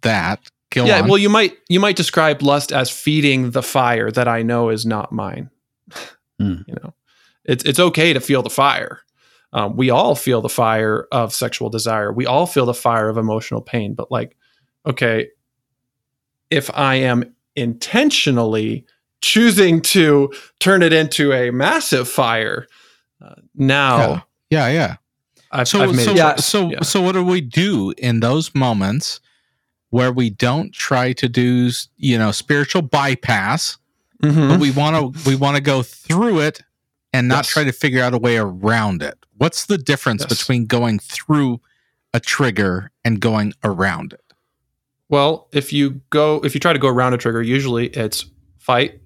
[0.07, 0.51] that.
[0.71, 1.09] Go yeah, on.
[1.09, 4.85] well you might you might describe lust as feeding the fire that I know is
[4.85, 5.51] not mine.
[6.39, 6.55] Hmm.
[6.67, 6.95] You know.
[7.45, 9.01] It's it's okay to feel the fire.
[9.53, 12.13] Um, we all feel the fire of sexual desire.
[12.13, 13.95] We all feel the fire of emotional pain.
[13.95, 14.37] But like,
[14.85, 15.29] okay,
[16.51, 18.85] if I am intentionally
[19.23, 22.67] choosing to turn it into a massive fire,
[23.25, 24.97] uh, now yeah, yeah.
[25.53, 26.37] I've, So I've so Yeah.
[26.37, 26.83] so Yeah.
[26.83, 29.21] so what do we do in those moments
[29.91, 33.79] where we don't try to do, you know, spiritual bypass,
[34.23, 34.49] Mhm.
[34.49, 36.63] but we want to we want to go through it
[37.13, 37.49] and not Yes.
[37.49, 39.17] try to figure out a way around it.
[39.37, 40.39] What's the difference Yes.
[40.39, 41.61] between going through
[42.15, 44.21] a trigger and going around it?
[45.09, 48.25] Well, if you go, if you try to go around a trigger, usually it's
[48.59, 49.01] fight,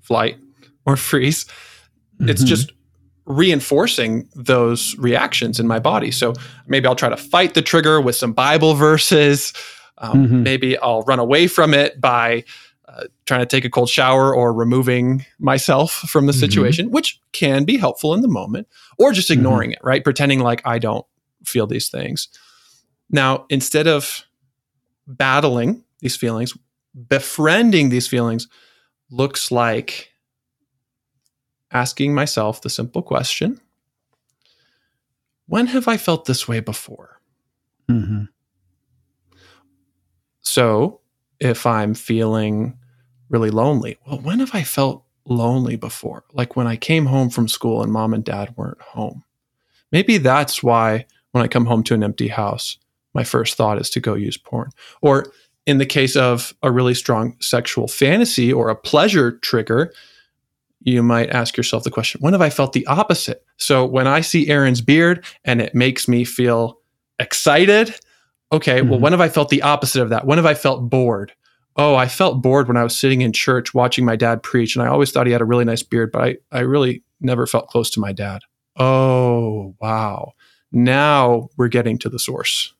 [0.00, 0.36] flight,
[0.84, 1.46] or freeze.
[2.20, 2.46] It's Mhm.
[2.46, 2.72] just
[3.26, 6.10] reinforcing those reactions in my body.
[6.10, 6.34] So
[6.66, 9.52] maybe I'll try to fight the trigger with some Bible verses.
[9.98, 10.42] Um, Mhm.
[10.42, 12.44] Maybe I'll run away from it by
[12.86, 16.38] uh, trying to take a cold shower or removing myself from the Mhm.
[16.40, 20.04] situation, which can be helpful in the moment, or just ignoring it, right?
[20.04, 21.04] Pretending like I don't
[21.44, 22.28] feel these things.
[23.10, 24.24] Now, instead of
[25.06, 26.54] battling these feelings,
[27.08, 28.48] befriending these feelings
[29.10, 30.12] looks like
[31.72, 33.60] asking myself the simple question
[35.46, 37.20] When have I felt this way before?
[37.90, 38.28] Mhm.
[40.44, 41.00] So,
[41.40, 42.78] if I'm feeling
[43.28, 46.24] really lonely, well, when have I felt lonely before?
[46.32, 49.24] Like when I came home from school and mom and dad weren't home.
[49.90, 52.78] Maybe that's why when I come home to an empty house,
[53.14, 54.70] my first thought is to go use porn.
[55.02, 55.26] Or
[55.66, 59.92] in the case of a really strong sexual fantasy or a pleasure trigger,
[60.80, 63.44] you might ask yourself the question when have I felt the opposite?
[63.56, 66.78] So when I see Aaron's beard and it makes me feel
[67.18, 67.94] excited,
[68.54, 69.02] okay, well, Mhm.
[69.02, 70.26] when have I felt the opposite of that?
[70.26, 71.32] When have I felt bored?
[71.76, 74.82] Oh, I felt bored when I was sitting in church watching my dad preach, and
[74.84, 77.68] I always thought he had a really nice beard, but I, I really never felt
[77.68, 78.42] close to my dad.
[78.76, 80.32] Oh, wow.
[80.72, 82.72] Now we're getting to the source.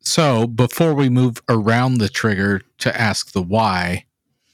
[0.00, 4.04] So before we move around the trigger to ask the why,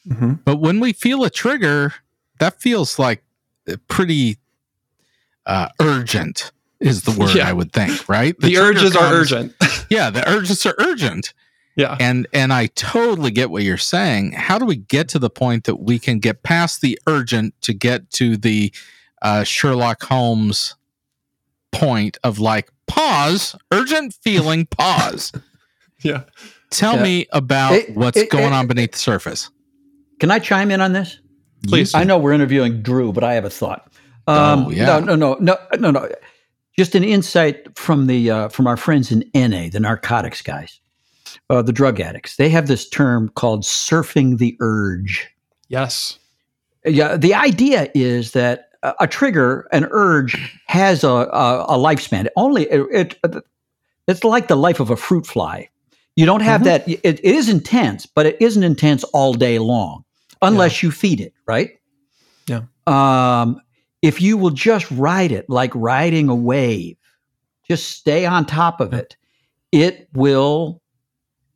[0.09, 0.35] Mm-hmm.
[0.45, 1.93] but when we feel a trigger,
[2.39, 3.23] that feels like
[3.89, 4.39] pretty
[5.45, 7.49] uh, urgent is the word Yeah.
[7.49, 8.39] I would think, right?
[8.39, 9.55] The, trigger urges are urgent.
[9.91, 11.33] Yeah, the urges are urgent.
[11.77, 11.97] yeah.
[11.99, 14.33] And and I totally get what you're saying.
[14.33, 17.73] How do we get to the point that we can get past the urgent to
[17.73, 18.71] get to the
[19.23, 20.75] uh, Sherlock Holmes
[21.73, 25.33] point of like pause, urgent feeling, pause.
[26.03, 26.25] Yeah.
[26.71, 27.03] Tell Yeah.
[27.03, 29.51] me about It- what's it- going it- on beneath the surface.
[30.21, 31.19] Can I chime in on this?
[31.67, 31.95] Please.
[31.95, 33.91] I know we're interviewing Drew, but I have a thought.
[34.27, 34.85] Um, Oh, yeah.
[34.85, 36.09] No, no, no, no, no, no.
[36.79, 40.79] Just an insight from the uh, from our friends in NA, the narcotics guys,
[41.51, 42.37] uh, the drug addicts.
[42.37, 45.29] They have this term called surfing the urge.
[45.69, 46.19] Yes.
[46.87, 52.29] Yeah, the idea is that a, a trigger, an urge has a, a, a lifespan.
[52.37, 53.43] Only it, it,
[54.07, 55.69] it's like the life of a fruit fly.
[56.15, 56.65] You don't have Mhm.
[56.65, 56.89] that.
[56.89, 60.05] It, it is intense, but it isn't intense all day long,
[60.43, 61.71] unless you feed it, right?
[62.47, 62.63] Yeah.
[62.87, 63.61] Um,
[64.03, 66.97] if you will just ride it like riding a wave,
[67.67, 69.17] just stay on top of it,
[69.73, 70.81] it will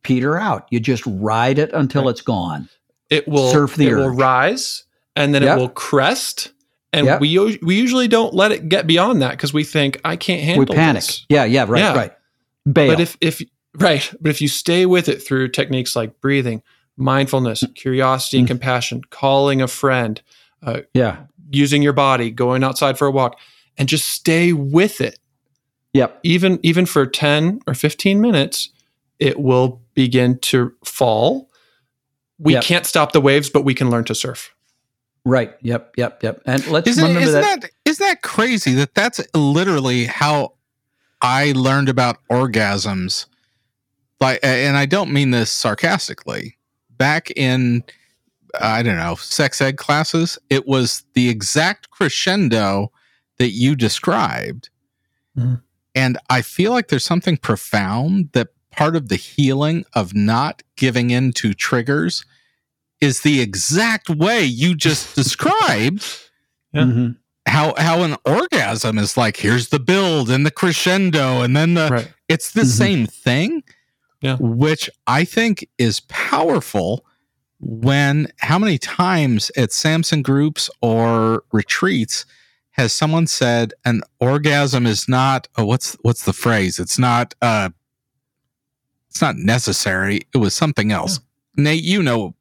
[0.03, 0.67] peter out.
[0.69, 2.67] You just ride it until it's gone.
[3.09, 4.83] It will Surf the it will rise
[5.15, 5.57] and then Yep.
[5.57, 6.51] it will crest.
[6.91, 7.21] And Yep.
[7.21, 10.63] we we usually don't let it get beyond that because we think I can't handle
[10.63, 10.69] it.
[10.69, 11.01] we panic.
[11.03, 11.25] this.
[11.29, 11.95] Yeah, yeah, right, Yeah.
[11.95, 12.11] right.
[12.71, 12.91] Bail.
[12.91, 13.41] But if if
[13.79, 16.61] right, but if you stay with it through techniques like breathing,
[16.97, 18.51] mindfulness, curiosity, and Mm.
[18.51, 20.21] compassion, calling a friend,
[20.93, 21.17] yeah,
[21.53, 23.39] using your body, going outside for a walk,
[23.77, 25.19] and just stay with it,
[25.93, 28.69] yep, even even for ten or fifteen minutes,
[29.19, 31.49] it will begin to fall.
[32.39, 32.63] We Yep.
[32.63, 34.53] can't stop the waves, but we can learn to surf.
[35.25, 36.41] right, yep, yep, yep.
[36.45, 37.61] And let's Isn't, remember isn't that.
[37.61, 40.53] that isn't that crazy that that's literally how
[41.21, 43.27] I learned about orgasms?
[44.19, 46.57] Like, and I don't mean this sarcastically.
[46.97, 47.83] Back in
[48.59, 52.91] I don't know sex ed classes, it was the exact crescendo
[53.39, 54.69] that you described,
[55.37, 55.61] Mhm.
[55.95, 61.09] and I feel like there's something profound that part of the healing of not giving
[61.11, 62.25] in to triggers
[63.01, 66.05] is the exact way you just described
[66.73, 66.81] Yeah.
[66.83, 67.17] Mhm.
[67.47, 71.89] how how an orgasm is like here's the build and the crescendo and then the
[71.91, 72.13] Right.
[72.29, 72.67] it's the Mhm.
[72.77, 73.63] same thing
[74.21, 74.37] Yeah.
[74.39, 77.05] which i think is powerful
[77.65, 82.25] when how many times at samson groups or retreats
[82.71, 87.69] has someone said an orgasm is not oh, what's what's the phrase it's not uh
[89.09, 91.19] it's not necessary it was something else
[91.55, 92.35] nate you know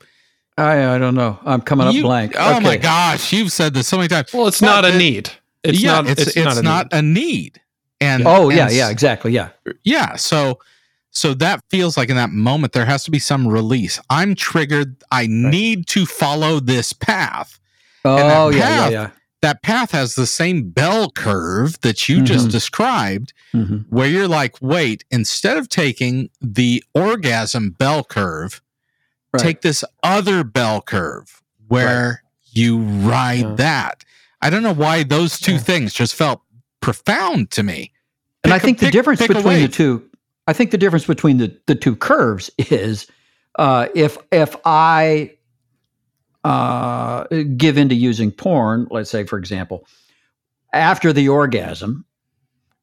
[0.58, 1.38] I, I don't know.
[1.46, 2.34] I'm coming up you- blank.
[2.38, 4.98] oh my gosh you've said this so many times Well, it's But not a it-
[4.98, 5.30] need.
[5.64, 6.08] It's yeah, not.
[6.10, 6.98] it's it's, a not need.
[6.98, 7.60] a need.
[8.00, 9.32] And Oh yeah, and yeah, s- exactly.
[9.32, 9.48] Yeah,
[9.84, 10.16] yeah.
[10.16, 10.58] So
[11.12, 14.00] so that feels like in that moment there has to be some release.
[14.10, 14.96] I'm triggered.
[15.10, 17.58] I need to follow this path.
[18.04, 19.10] oh that yeah, yeah, yeah.
[19.42, 22.52] That path has the same bell curve that you just Mhm.
[22.52, 23.84] described, Mhm.
[23.90, 28.60] where you're like, wait, instead of taking the orgasm bell curve,
[29.32, 29.42] Right.
[29.42, 32.22] take this other bell curve where
[32.52, 33.54] you ride Yeah.
[33.56, 34.04] that.
[34.40, 35.58] I don't know why those two Yeah.
[35.58, 36.42] things just felt
[36.80, 37.92] profound to me.
[38.44, 40.02] and I Pick a- think the pick- difference pick between the two,
[40.46, 43.06] I think the difference between the, the two curves is
[43.58, 45.34] uh, if if I
[46.44, 47.24] uh,
[47.56, 49.86] give into using porn, let's say for example,
[50.72, 52.04] after the orgasm,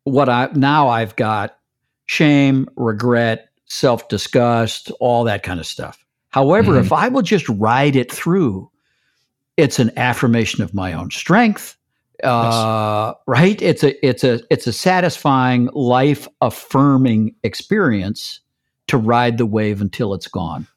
[0.06, 1.58] what I now I've got
[2.06, 6.06] shame, regret, self disgust, all that kind of stuff.
[6.30, 6.86] However, Mhm.
[6.86, 8.70] if I will just ride it through,
[9.58, 11.76] it's an affirmation of my own strength.
[12.24, 13.62] Uh, right?
[13.62, 18.40] It's a it's a it's a satisfying, life affirming experience
[18.88, 20.68] to ride the wave until it's gone.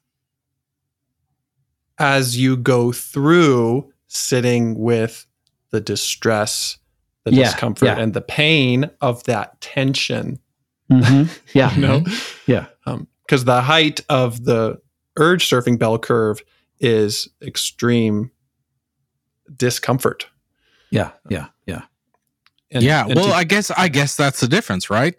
[1.99, 5.25] as you go through sitting with
[5.69, 6.77] the distress,
[7.23, 7.99] the Yeah, discomfort, yeah.
[7.99, 10.39] and the pain of that tension.
[10.91, 11.31] Mm-hmm.
[11.57, 11.73] Yeah.
[11.75, 12.51] You know, mm-hmm.
[12.51, 12.65] Yeah.
[12.85, 14.81] Um, because the height of the
[15.17, 16.41] urge surfing bell curve
[16.79, 18.31] is extreme
[19.55, 20.27] discomfort.
[20.93, 21.11] Yeah.
[21.29, 21.47] Yeah.
[21.65, 21.81] Yeah.
[22.71, 25.15] And, yeah, and well, to- I guess I guess that's the difference, right?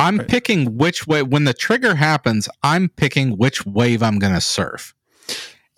[0.00, 0.28] I'm Right.
[0.28, 4.94] picking which way when the trigger happens, I'm picking which wave I'm going to surf.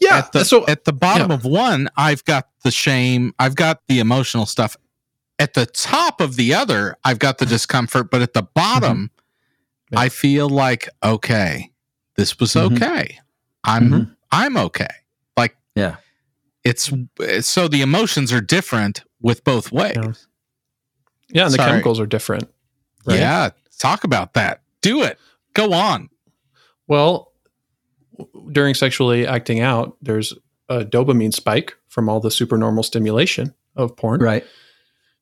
[0.01, 0.19] yeah.
[0.19, 1.37] At the so at the bottom yeah.
[1.37, 4.77] of one, I've got the shame, I've got the emotional stuff.
[5.39, 9.11] At the top of the other, I've got the discomfort, but at the bottom,
[9.93, 10.01] Yeah.
[10.01, 11.71] I feel like okay,
[12.17, 12.77] this was Mhm.
[12.77, 13.19] okay.
[13.63, 14.17] I'm Mhm.
[14.33, 14.89] I'm okay.
[15.37, 15.97] Like Yeah.
[16.65, 16.91] It's
[17.41, 20.27] so the emotions are different with both ways.
[21.29, 21.71] yeah, and the Sorry.
[21.71, 22.45] chemicals are different.
[23.07, 23.19] right?
[23.19, 24.63] Yeah, talk about that.
[24.81, 25.19] Do it.
[25.55, 26.09] Go on.
[26.87, 27.33] Well,
[28.53, 30.33] during sexually acting out, there's
[30.69, 34.21] a dopamine spike from all the supernormal stimulation of porn.
[34.21, 34.45] Right.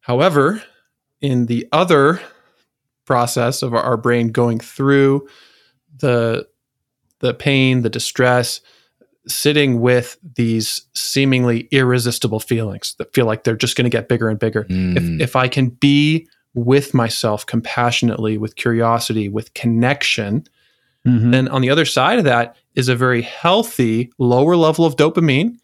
[0.01, 0.63] However,
[1.21, 2.21] in the other
[3.05, 5.29] process of our, our brain going through
[5.97, 6.47] the
[7.21, 8.61] the pain, the distress,
[9.27, 14.29] sitting with these seemingly irresistible feelings that feel like they're just going to get bigger
[14.29, 14.65] and bigger.
[14.65, 14.97] Mm.
[14.97, 20.45] If if I can be with myself compassionately, with curiosity, with connection,
[21.07, 21.33] Mhm.
[21.33, 25.57] then on the other side of that is a very healthy lower level of dopamine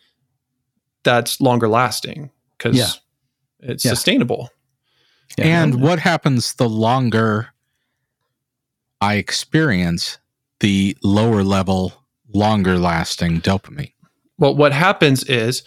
[1.05, 2.91] that's longer lasting because Yeah.
[3.61, 3.91] it's Yeah.
[3.91, 4.51] sustainable.
[5.37, 5.63] Yeah.
[5.63, 7.49] and what happens the longer
[9.01, 10.19] I experience
[10.61, 11.98] the lower level,
[12.33, 13.93] longer lasting dopamine?
[14.39, 15.63] Well, what happens is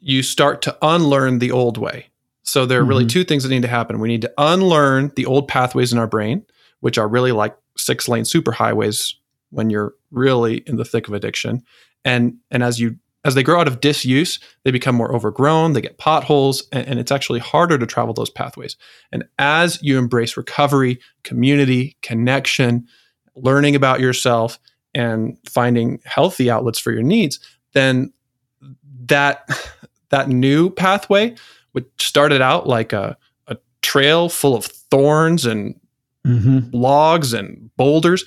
[0.00, 2.06] you start to unlearn the old way.
[2.42, 3.10] So there are really Mhm.
[3.10, 3.98] two things that need to happen.
[4.00, 6.44] We need to unlearn the old pathways in our brain,
[6.80, 9.14] which are really like six lane superhighways
[9.50, 11.62] when you're really in the thick of addiction.
[12.04, 15.80] And and as you as they grow out of disuse, they become more overgrown, they
[15.80, 18.76] get potholes, and, and it's actually harder to travel those pathways.
[19.10, 22.86] And as you embrace recovery, community, connection,
[23.34, 24.58] learning about yourself,
[24.94, 27.38] and finding healthy outlets for your needs,
[27.72, 28.12] then
[29.06, 29.48] that
[30.10, 31.34] that new pathway,
[31.72, 33.16] which started out like a,
[33.48, 35.78] a trail full of thorns and
[36.26, 36.74] Mm-hmm.
[36.74, 38.24] logs and boulders,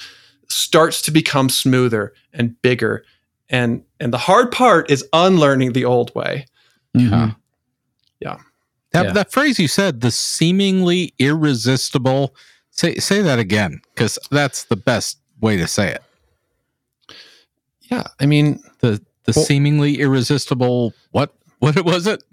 [0.50, 3.04] starts to become smoother and bigger.
[3.50, 6.46] And and the hard part is unlearning the old way.
[6.96, 7.32] Mm-hmm.
[8.20, 8.38] Yeah.
[8.92, 9.12] That, Yeah.
[9.14, 12.36] that phrase you said, the seemingly irresistible.
[12.70, 16.04] Say say that again, because that's the best way to say it.
[17.92, 20.94] Yeah, I mean, The the Well- seemingly irresistible.
[21.12, 22.24] What what was it?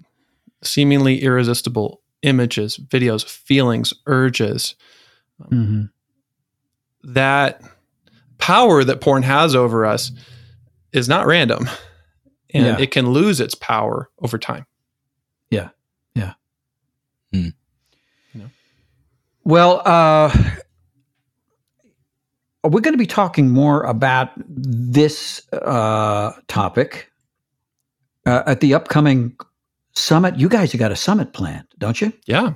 [0.63, 4.75] seemingly irresistible images, videos, feelings, urges.
[5.41, 5.83] Mm-hmm.
[7.13, 7.61] that
[8.39, 10.11] power that porn has over us
[10.93, 11.69] is not random
[12.53, 12.77] and Yeah.
[12.79, 14.65] it can lose its power over time.
[15.51, 15.69] Yeah.
[16.15, 16.33] Yeah.
[19.43, 20.35] Well, uh,
[22.67, 27.11] we're going to be talking more about this uh, topic
[28.25, 29.35] uh, at the upcoming
[29.93, 30.37] summit.
[30.37, 32.13] You guys have got a summit planned, don't you?
[32.25, 32.53] Yeah.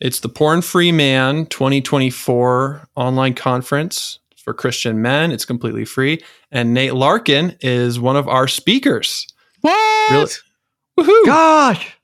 [0.00, 5.30] It's the Porn Free Man 2024 online conference for Christian men.
[5.30, 6.22] It's completely free.
[6.50, 9.26] And Nate Larkin is one of our speakers.
[9.60, 10.10] What?
[10.10, 10.30] Really?
[10.98, 11.26] Woohoo!
[11.26, 11.96] Gosh,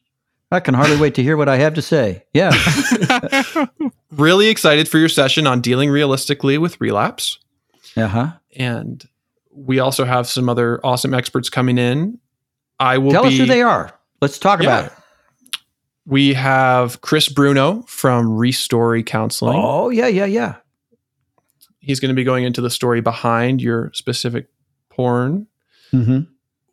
[0.52, 2.24] I can hardly wait to hear what I have to say.
[2.34, 2.52] Yeah.
[4.12, 7.38] Really excited for your session on dealing realistically with relapse.
[7.96, 8.32] Uh huh.
[8.56, 9.04] And
[9.50, 12.18] we also have some other awesome experts coming in.
[12.80, 13.92] I will Tell be, us who they are.
[14.22, 14.68] Let's talk Yeah.
[14.68, 14.92] about it.
[16.06, 19.58] We have Chris Bruno from Restory Counseling.
[19.60, 20.54] Oh, yeah, yeah, yeah.
[21.80, 24.46] He's going to be going into the story behind your specific
[24.88, 25.46] porn.
[25.92, 26.20] Mm-hmm.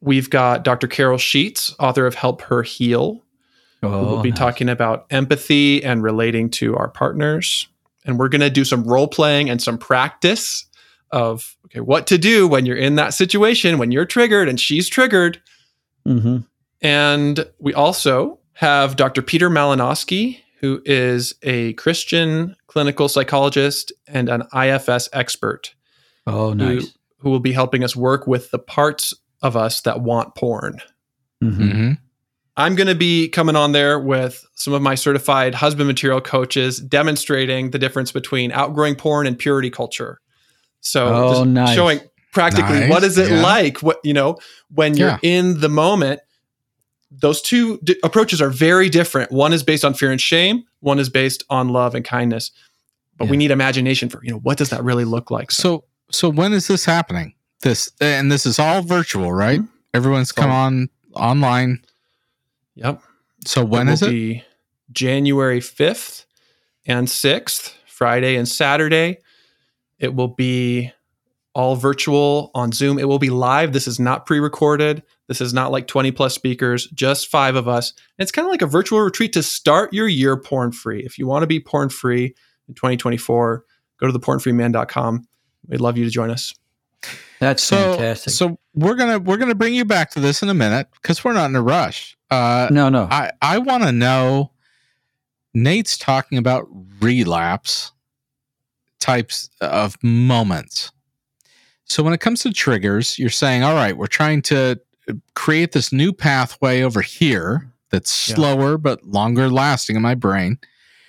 [0.02, 0.88] We've got Dr.
[0.88, 3.23] Carol Sheets, author of Help Her Heal,
[3.84, 4.40] Oh, will be nice.
[4.40, 7.68] talking about empathy and relating to our partners.
[8.06, 10.66] And we're going to do some role playing and some practice
[11.12, 14.90] of okay, what to do when you're in that situation, when you're triggered and she's
[14.90, 15.42] triggered.
[16.08, 16.38] Mm-hmm.
[16.82, 19.22] And we also have Dr.
[19.22, 25.74] Peter Malinoski, who is a Christian clinical psychologist and an IFS expert
[26.26, 26.94] Oh, who, nice.
[27.18, 30.80] who will be helping us work with the parts of us that want porn.
[31.44, 31.94] Mm-hmm.
[32.56, 36.80] I'm going to be coming on there with some of my certified husband material coaches
[36.80, 40.20] demonstrating the difference between outgrowing porn and purity culture.
[40.82, 41.76] So Oh, just nice.
[41.76, 42.00] showing
[42.32, 43.42] practically Nice, what is it yeah.
[43.42, 44.38] like what you know
[44.74, 45.18] when you're Yeah.
[45.24, 46.20] in the moment
[47.12, 49.32] those two d- approaches are very different.
[49.32, 52.50] One is based on fear and shame, one is based on love and kindness.
[53.20, 55.52] But we need imagination for, you know, what does that really look like?
[55.52, 57.34] So so when is this happening?
[57.62, 59.60] This and this is all virtual, right?
[59.60, 59.68] Mm-hmm.
[59.94, 61.84] Everyone's come on online.
[62.76, 63.02] Yep.
[63.46, 64.10] So when will is it?
[64.10, 64.44] Be
[64.92, 66.26] January 5th
[66.86, 69.18] and 6th, Friday and Saturday.
[70.00, 70.92] It will be
[71.54, 72.98] all virtual on Zoom.
[73.00, 73.74] It will be live.
[73.74, 75.04] This is not pre recorded.
[75.28, 77.94] This is not like 20 plus speakers, just five of us.
[78.20, 81.00] It's kind of like a virtual retreat to start your year porn free.
[81.02, 82.36] If you want to be porn free
[82.68, 83.64] in 2024,
[84.00, 85.26] go to thepornfreeman.com.
[85.68, 86.54] We'd love you to join us.
[87.40, 88.34] That's So fantastic.
[88.34, 91.34] so we're gonna we're gonna bring you back to this in a minute because we're
[91.34, 92.18] not in a rush.
[92.34, 93.08] Uh, no, no.
[93.12, 94.52] I I want to know.
[95.54, 96.68] Nate's talking about
[97.00, 97.92] relapse
[99.00, 100.92] types of moments.
[101.86, 104.80] So when it comes to triggers, you're saying, all right, we're trying to
[105.36, 108.36] create this new pathway over here that's Yeah.
[108.36, 110.58] slower but longer lasting in my brain.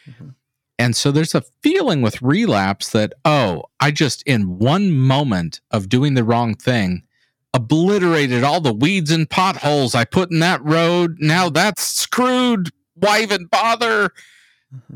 [0.07, 0.35] Mhm.
[0.79, 5.89] And so there's a feeling with relapse that, oh, I just in one moment of
[5.89, 7.05] doing the wrong thing
[7.55, 11.17] obliterated all the weeds and potholes I put in that road.
[11.21, 12.69] Now that's screwed.
[12.97, 14.11] Why even bother?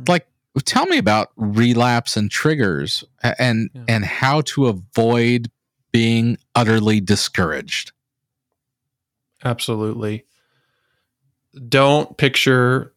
[0.06, 0.26] Like,
[0.64, 3.82] tell me about relapse and triggers and Yeah.
[3.88, 5.50] and how to avoid
[5.92, 7.92] being utterly discouraged.
[9.44, 10.24] Absolutely.
[11.68, 12.92] Don't picture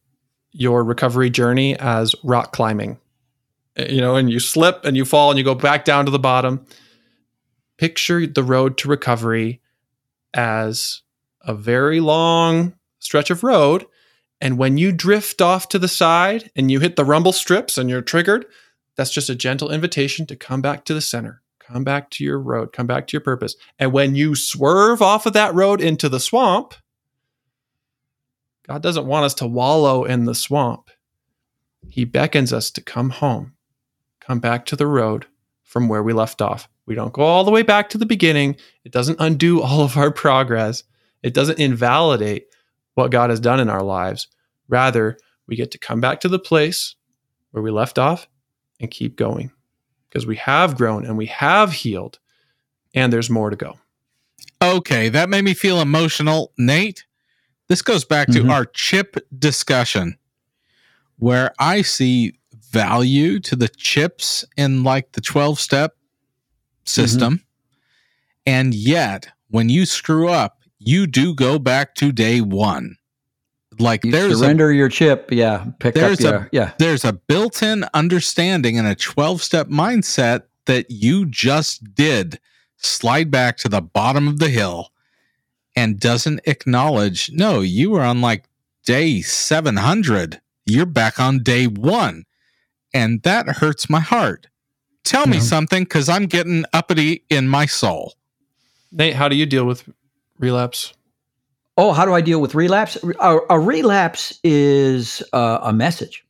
[0.51, 2.97] your recovery journey as rock climbing.
[3.79, 6.11] Uh, You know, and you slip and you fall and you go back down to
[6.11, 6.65] the bottom.
[7.81, 9.59] Picture the road to recovery
[10.35, 11.01] as
[11.41, 13.87] a very long stretch of road.
[14.39, 17.89] And when you drift off to the side and you hit the rumble strips and
[17.89, 18.45] you're triggered,
[18.95, 22.37] that's just a gentle invitation to come back to the center, come back to your
[22.39, 23.55] road, come back to your purpose.
[23.79, 26.75] And when you swerve off of that road into the swamp,
[28.67, 30.91] God doesn't want us to wallow in the swamp.
[31.89, 33.53] He beckons us to come home,
[34.19, 35.25] come back to the road
[35.63, 36.69] from where we left off.
[36.85, 38.55] We don't go all the way back to the beginning.
[38.83, 40.83] It doesn't undo all of our progress.
[41.23, 42.45] It doesn't invalidate
[42.95, 44.27] what God has done in our lives.
[44.67, 45.17] Rather,
[45.47, 46.95] we get to come back to the place
[47.51, 48.27] where we left off
[48.79, 49.51] and keep going
[50.09, 52.19] because we have grown and we have healed
[52.93, 53.77] and there's more to go.
[54.61, 56.51] Okay, that made me feel emotional.
[56.57, 57.05] Nate,
[57.67, 58.51] this goes back to Mhm.
[58.51, 60.17] our chip discussion
[61.17, 62.33] where I see
[62.71, 65.95] value to the chips in like the 12 step
[66.85, 67.35] system.
[67.35, 67.43] Mm-hmm.
[68.45, 72.97] And yet, when you screw up, you do go back to day one.
[73.79, 75.29] Like You there's a surrender your chip.
[75.31, 75.65] Yeah.
[75.79, 76.73] Pick There's up a- your, yeah.
[76.77, 82.39] there's a built-in understanding and a 12-step mindset that you just did
[82.77, 84.91] slide back to the bottom of the hill
[85.75, 88.45] and doesn't acknowledge no you were on like
[88.85, 92.25] day 700 you're back on day 1
[92.93, 94.47] and that hurts my heart
[95.03, 95.43] tell me Yeah.
[95.43, 98.13] something cuz i'm getting uppity in my soul
[98.91, 99.87] Nate, how do you deal with
[100.37, 100.93] relapse?
[101.77, 102.97] Oh, how do I deal with relapse?
[103.21, 106.23] A, a relapse is uh, a message,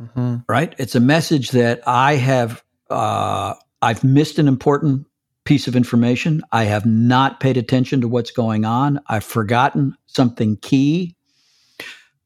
[0.00, 0.36] Mm-hmm.
[0.48, 0.74] right?
[0.78, 2.62] It's a message that I have.
[2.90, 5.06] Uh, I've missed an important
[5.44, 6.42] piece of information.
[6.52, 8.98] I have not paid attention to what's going on.
[9.08, 11.14] I've forgotten something key,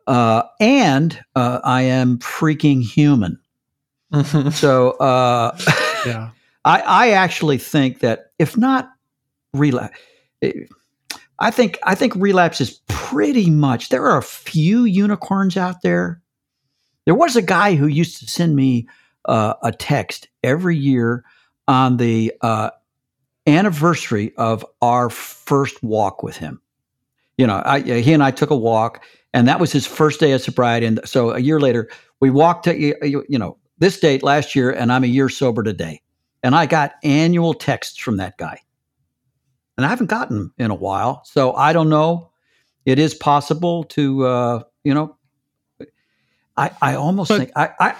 [0.07, 3.39] uh, and uh, I am freaking human.
[4.52, 5.56] So uh,
[6.06, 6.30] yeah.
[6.64, 8.90] I, I actually think that if not
[9.52, 9.96] relapse,
[11.38, 13.88] I think I think relapse is pretty much.
[13.88, 16.20] There are a few unicorns out there.
[17.04, 18.88] There was a guy who used to send me
[19.24, 21.24] uh, a text every year
[21.66, 22.70] on the uh,
[23.46, 26.61] anniversary of our first walk with him.
[27.38, 30.32] You know, I, he and I took a walk, and that was his first day
[30.32, 30.86] of sobriety.
[30.86, 31.88] And so a year later,
[32.20, 35.62] we walked to you you know this date last year, and I'm a year sober
[35.62, 36.03] today.
[36.43, 38.61] And I got annual texts from that guy.
[39.76, 41.22] And I haven't gotten them in a while.
[41.24, 42.31] So I don't know.
[42.85, 45.16] It is possible to, uh, you know,
[46.57, 47.95] I, I almost But- think I, I,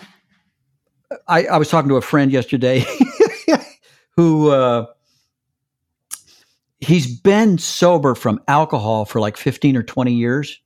[1.27, 2.85] I, I was talking to a friend yesterday
[4.11, 4.87] who, uh,
[6.81, 10.61] he's been sober from alcohol for like 15 or 20 years,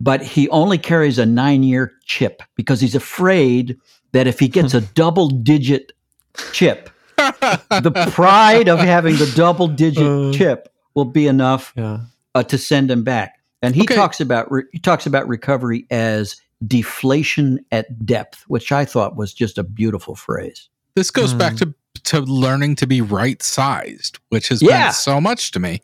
[0.00, 3.76] but he only carries a nine year chip because he's afraid
[4.14, 5.92] that if he gets a double digit
[6.52, 10.32] chip, the pride of having the double digit Uh.
[10.32, 12.00] chip will be enough Yeah.
[12.34, 13.34] uh, to send him back.
[13.62, 13.94] And he Okay.
[13.94, 16.36] talks about re- he talks about recovery as
[16.66, 20.68] deflation at depth, which I thought was just a beautiful phrase.
[20.96, 21.38] This goes Hmm.
[21.38, 24.78] back to to learning to be right sized, which has Yeah.
[24.80, 25.80] meant so much to me.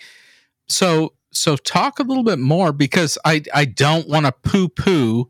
[0.69, 5.29] So so talk a little bit more because I I don't want to poo poo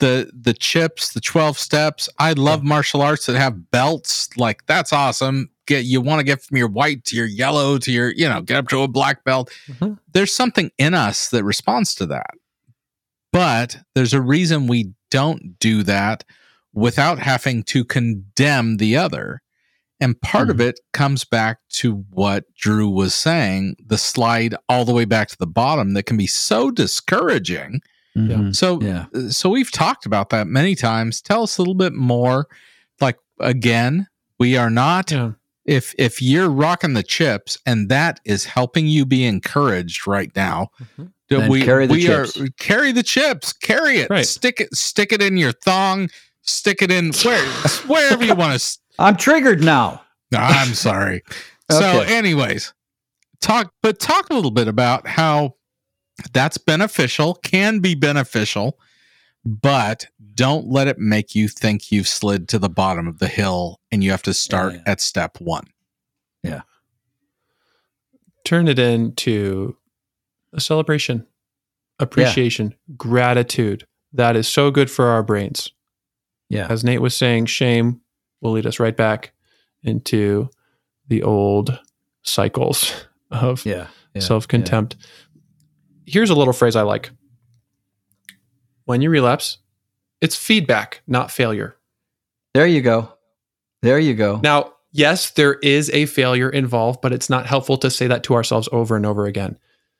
[0.00, 2.08] the the chips, the twelve steps.
[2.18, 4.36] I love martial arts that have belts.
[4.36, 5.50] Like that's awesome.
[5.66, 8.40] Get you want to get from your white to your yellow to your you know
[8.40, 9.50] get up to a black belt.
[9.68, 9.98] Mhm.
[10.12, 12.30] There's something in us that responds to that,
[13.32, 16.24] but there's a reason we don't do that
[16.72, 19.42] without having to condemn the other.
[20.02, 24.94] And part of it comes back to what Drew was saying the slide all the
[24.94, 27.82] way back to the bottom that can be so discouraging.
[28.16, 28.54] Mhm.
[28.56, 29.06] So, Yeah.
[29.30, 31.20] so we've talked about that many times.
[31.20, 32.46] Tell us a little bit more.
[33.00, 34.06] Like, again,
[34.38, 35.32] we are not, Yeah.
[35.64, 40.68] if, if you're rocking the chips and that is helping you be encouraged right now,
[40.98, 41.12] Mhm.
[41.28, 42.36] Then we, carry the we chips.
[42.40, 44.26] are carry the chips, carry it, Right.
[44.26, 46.10] stick it, stick it in your thong,
[46.42, 47.44] stick it in where,
[47.86, 50.02] wherever you want to I'm triggered now.
[50.36, 51.22] I'm sorry.
[51.70, 52.74] So, anyways,
[53.40, 55.54] talk, but talk a little bit about how
[56.32, 58.78] that's beneficial, can be beneficial,
[59.44, 63.80] but don't let it make you think you've slid to the bottom of the hill
[63.90, 64.82] and you have to start Yeah.
[64.86, 65.66] at step one.
[66.42, 66.62] Yeah.
[68.44, 69.76] Turn it into
[70.52, 71.26] a celebration,
[71.98, 73.86] appreciation, gratitude.
[74.12, 75.70] That is so good for our brains.
[76.48, 76.66] Yeah.
[76.68, 78.00] As Nate was saying, shame
[78.40, 79.32] will lead us right back
[79.82, 80.48] into
[81.08, 81.78] the old
[82.22, 82.92] cycles
[83.30, 83.86] of Yeah.
[84.14, 84.96] yeah, self contempt.
[86.10, 87.10] Here's a little phrase I like
[88.84, 89.58] when you relapse,
[90.20, 91.76] it's feedback, not failure.
[92.54, 93.12] There you go.
[93.82, 94.40] There you go.
[94.42, 98.34] Now, yes, there is a failure involved, but it's not helpful to say that to
[98.34, 99.56] ourselves over and over again.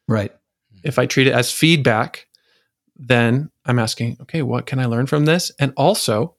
[0.09, 0.33] right.
[0.83, 2.27] If I treat it as feedback,
[2.97, 5.53] then I'm asking, okay, what can I learn from this?
[5.59, 6.35] And also,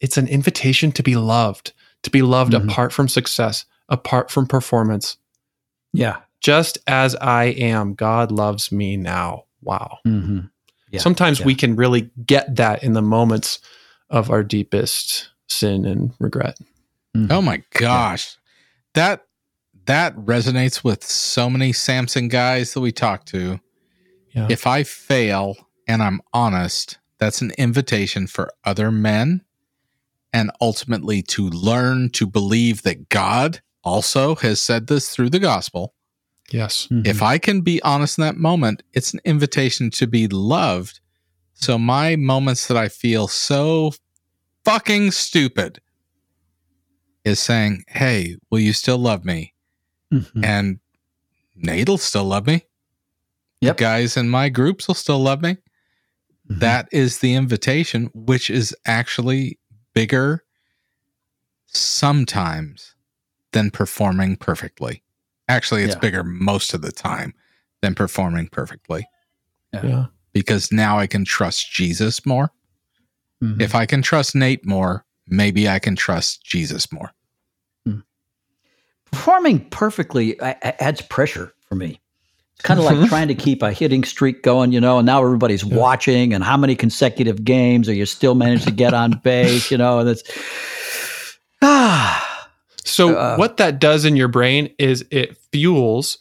[0.00, 2.64] it's an invitation to be loved, to be loved Mhm.
[2.64, 5.16] apart from success, apart from performance.
[5.92, 6.16] Yeah.
[6.40, 9.44] Just as I am, God loves me now.
[9.62, 9.98] wow.
[10.04, 10.40] hmm
[10.90, 11.46] Yeah, Sometimes yeah.
[11.46, 13.58] we can really get that in the moments
[14.10, 16.58] of our deepest sin and regret.
[17.30, 18.36] Oh my gosh.
[18.94, 19.26] That
[19.86, 23.58] that resonates with so many Samson guys that we talk to.
[24.30, 24.46] Yeah.
[24.50, 25.56] If I fail
[25.88, 29.42] and I'm honest, that's an invitation for other men
[30.32, 35.94] and ultimately to learn to believe that God also has said this through the gospel.
[36.50, 36.88] Yes.
[36.90, 37.06] Mhm.
[37.06, 41.00] If I can be honest in that moment, it's an invitation to be loved.
[41.54, 43.92] So my moments that I feel so
[44.64, 45.80] fucking stupid
[47.24, 49.54] is saying, "Hey, will you still love me?"
[50.12, 50.44] Mhm.
[50.44, 50.80] And
[51.60, 52.64] Nate'll still love me.
[53.60, 53.76] Yep.
[53.76, 55.56] The guys in my groups will still love me.
[56.48, 56.60] Mhm.
[56.60, 59.58] That is the invitation, which is actually
[59.92, 60.44] bigger
[61.66, 62.94] sometimes
[63.52, 65.02] than performing perfectly.
[65.48, 66.00] Actually, it's Yeah.
[66.00, 67.32] bigger most of the time
[67.82, 69.06] than performing perfectly
[69.72, 70.06] Yeah.
[70.32, 72.50] because now I can trust Jesus more.
[73.42, 73.60] Mhm.
[73.62, 77.12] If I can trust Nate more, maybe I can trust Jesus more.
[79.10, 81.98] performing perfectly a- a- adds pressure for me.
[82.56, 85.24] It's kind of like trying to keep a hitting streak going, you know, and now
[85.24, 85.76] everybody's Yeah.
[85.76, 89.78] watching and how many consecutive games are you still managed to get on base, you
[89.78, 90.22] know, and it's
[91.62, 92.27] ah
[92.88, 96.18] So Uh, what that does in your brain is it fuels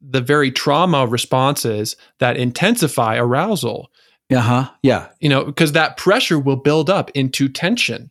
[0.00, 3.90] the very trauma responses that intensify arousal.
[4.30, 4.70] uh-huh.
[4.82, 5.08] Yeah.
[5.20, 8.10] You know, because that pressure will build up into tension.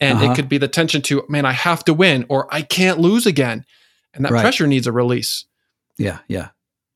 [0.00, 0.32] And Uh-huh.
[0.32, 3.26] it could be the tension to, man, I have to win or I can't lose
[3.26, 3.64] again.
[4.14, 4.40] And that Right.
[4.42, 5.44] pressure needs a release.
[5.98, 6.18] Yeah.
[6.28, 6.48] Yeah.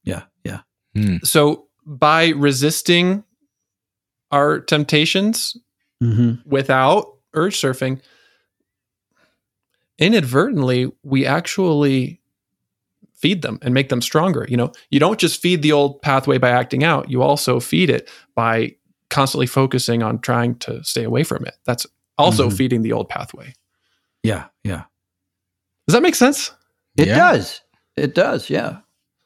[0.04, 0.22] Yeah.
[0.44, 0.60] Yeah.
[1.22, 3.24] So by resisting
[4.30, 5.56] our temptations
[6.02, 6.48] Mm-hmm.
[6.50, 8.00] without urge surfing,
[10.02, 12.20] inadvertently, we actually
[13.14, 14.46] feed them and make them stronger.
[14.48, 17.88] You know, you don't just feed the old pathway by acting out, you also feed
[17.88, 18.74] it by
[19.10, 21.54] constantly focusing on trying to stay away from it.
[21.64, 21.86] That's
[22.18, 22.56] also Mhm.
[22.56, 23.54] feeding the old pathway.
[24.22, 24.46] Yeah.
[24.64, 24.84] Yeah.
[25.86, 26.50] Does that make sense?
[26.96, 27.16] It Yeah.
[27.16, 27.60] does.
[27.96, 28.50] It does.
[28.50, 28.78] Yeah.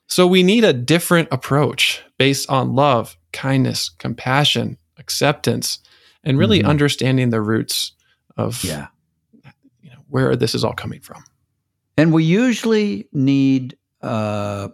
[0.09, 5.79] So we need a different approach based on love, kindness, compassion, acceptance,
[6.25, 6.67] and really Mhm.
[6.69, 7.93] understanding the roots
[8.37, 8.89] of Yeah.
[10.11, 11.23] You know, where this is all coming from.
[11.97, 14.69] And we usually need, uh,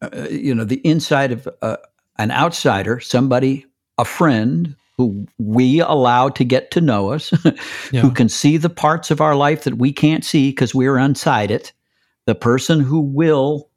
[0.00, 1.76] uh, you know, the inside of uh,
[2.18, 3.66] an outsider, somebody,
[3.98, 7.32] a friend who we allow to get to know us,
[7.92, 8.00] Yeah.
[8.00, 11.50] who can see the parts of our life that we can't see because we're inside
[11.50, 11.72] it.
[12.26, 13.70] The person who will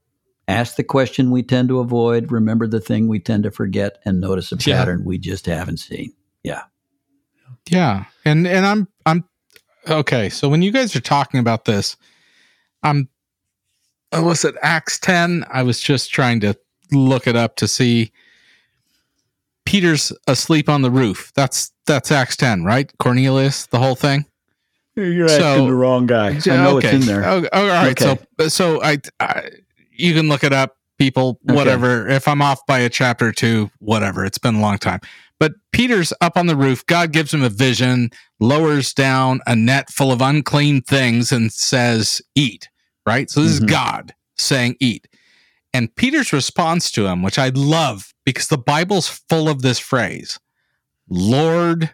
[0.48, 4.20] ask the question we tend to avoid, remember the thing we tend to forget, and
[4.20, 4.78] notice a Yeah.
[4.80, 6.14] pattern we just haven't seen.
[6.44, 6.64] Yeah.
[7.70, 8.06] Yeah.
[8.26, 9.24] And and I'm I'm
[9.88, 10.30] okay.
[10.30, 11.96] So when you guys are talking about this,
[12.84, 13.10] I'm
[14.16, 15.46] uh, was it Acts 10?
[15.50, 16.58] I was just trying to
[16.92, 18.12] look it up to see
[19.66, 21.32] Peter's asleep on the roof.
[21.36, 22.92] That's that's Acts 10, right?
[23.00, 24.26] Cornelius, the whole thing.
[24.96, 26.30] You're So- asking the wrong guy.
[26.46, 26.96] I know okay.
[26.96, 27.98] in Oh, oh, all right.
[27.98, 28.18] So
[28.50, 29.50] so I, I
[29.92, 31.56] you can look it up, people, Okay.
[31.56, 32.08] whatever.
[32.10, 34.26] If I'm off by a chapter or two, whatever.
[34.26, 35.00] It's been a long time.
[35.42, 36.86] But Peter's up on the roof.
[36.86, 42.22] God gives him a vision, lowers down a net full of unclean things and says,
[42.36, 42.70] Eat.
[43.08, 43.28] Right?
[43.28, 43.64] So this Mhm.
[43.64, 45.08] is God saying, Eat.
[45.74, 50.38] And Peter's response to him, which I love because the Bible's full of this phrase,
[51.10, 51.90] Lord,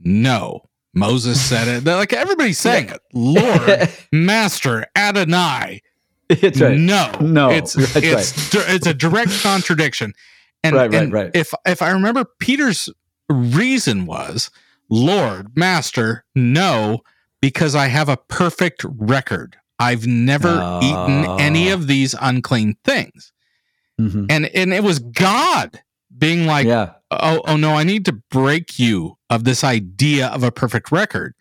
[0.00, 0.68] no.
[0.94, 1.84] Moses said it.
[1.84, 3.00] They're like everybody's saying it.
[3.14, 5.80] Lord, Master, Adonai.
[6.28, 6.78] it's right.
[6.78, 10.12] No, No, it's that's it's di- it's a direct contradiction.
[10.64, 11.30] And, Right, right, and right.
[11.34, 12.88] if if I remember, Peter's
[13.28, 14.50] reason was,
[14.88, 17.00] Lord, Master, no,
[17.40, 19.56] because I have a perfect record.
[19.78, 21.74] I've never eaten any Oh.
[21.74, 23.32] of these unclean things,
[24.00, 24.26] Mhm.
[24.30, 25.80] and and it was God
[26.16, 26.92] being like, yeah.
[27.10, 31.34] oh oh no, I need to break you of this idea of a perfect record.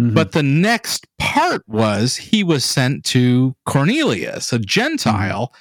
[0.00, 0.14] Mhm.
[0.14, 5.52] But the next part was he was sent to Cornelius, a Gentile,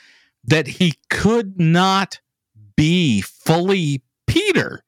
[0.45, 2.19] that he could not
[2.77, 4.83] be fully Peter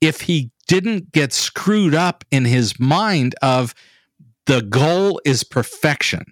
[0.00, 3.74] if he didn't get screwed up in his mind of
[4.46, 6.24] the goal is perfection.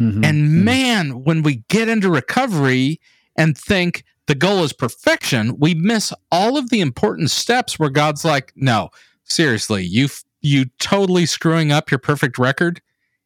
[0.00, 0.24] Mhm.
[0.24, 0.64] And Mhm.
[0.64, 3.00] man, when we get into recovery
[3.36, 8.24] and think the goal is perfection, we miss all of the important steps where God's
[8.24, 8.90] like, no,
[9.24, 10.08] seriously, you
[10.42, 12.80] you totally screwing up your perfect record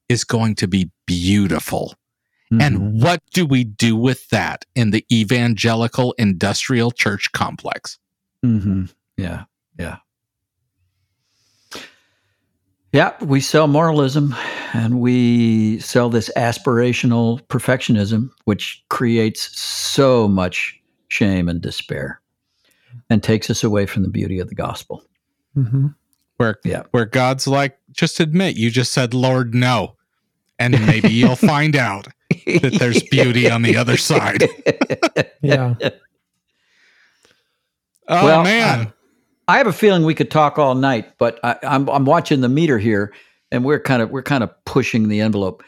[0.09, 1.95] is going to be beautiful.
[2.53, 2.61] Mhm.
[2.63, 7.99] And what do we do with that in the evangelical industrial church complex?
[8.43, 8.85] hmm
[9.17, 9.45] Yeah,
[9.79, 9.99] yeah.
[12.93, 14.35] Yeah, we sell moralism
[14.73, 20.77] and we sell this aspirational perfectionism, which creates so much
[21.09, 22.21] shame, and despair,
[23.09, 25.03] and takes us away from the beauty of the gospel.
[25.57, 25.89] Mm-hmm.
[26.37, 26.83] Where Yeah.
[26.93, 29.97] where God's like, just admit you just said Lord no.
[30.59, 32.09] And maybe you'll find out
[32.63, 34.45] that there's beauty on the other side.
[35.43, 35.75] Yeah.
[38.09, 38.93] Oh Well, man.
[39.49, 42.49] I have a feeling we could talk all night, but I, I'm I'm watching the
[42.49, 43.13] meter here,
[43.51, 45.63] and we're kind of we're kind of pushing the envelope.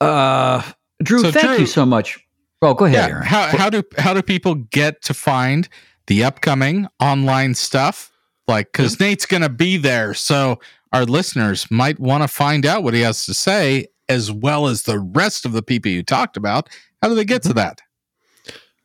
[0.00, 0.62] Uh,
[1.02, 2.18] Drew, So, thank Drew- you so much.
[2.62, 3.14] Oh, go ahead, yeah.
[3.16, 3.26] Aaron.
[3.26, 5.68] How how do how do people get to find
[6.06, 8.10] the upcoming online stuff?
[8.46, 10.58] Like, because Nate's gonna be there, so
[10.92, 14.82] our listeners might want to find out what he has to say, as well as
[14.82, 16.68] the rest of the people you talked about.
[17.02, 17.80] How do they get to that?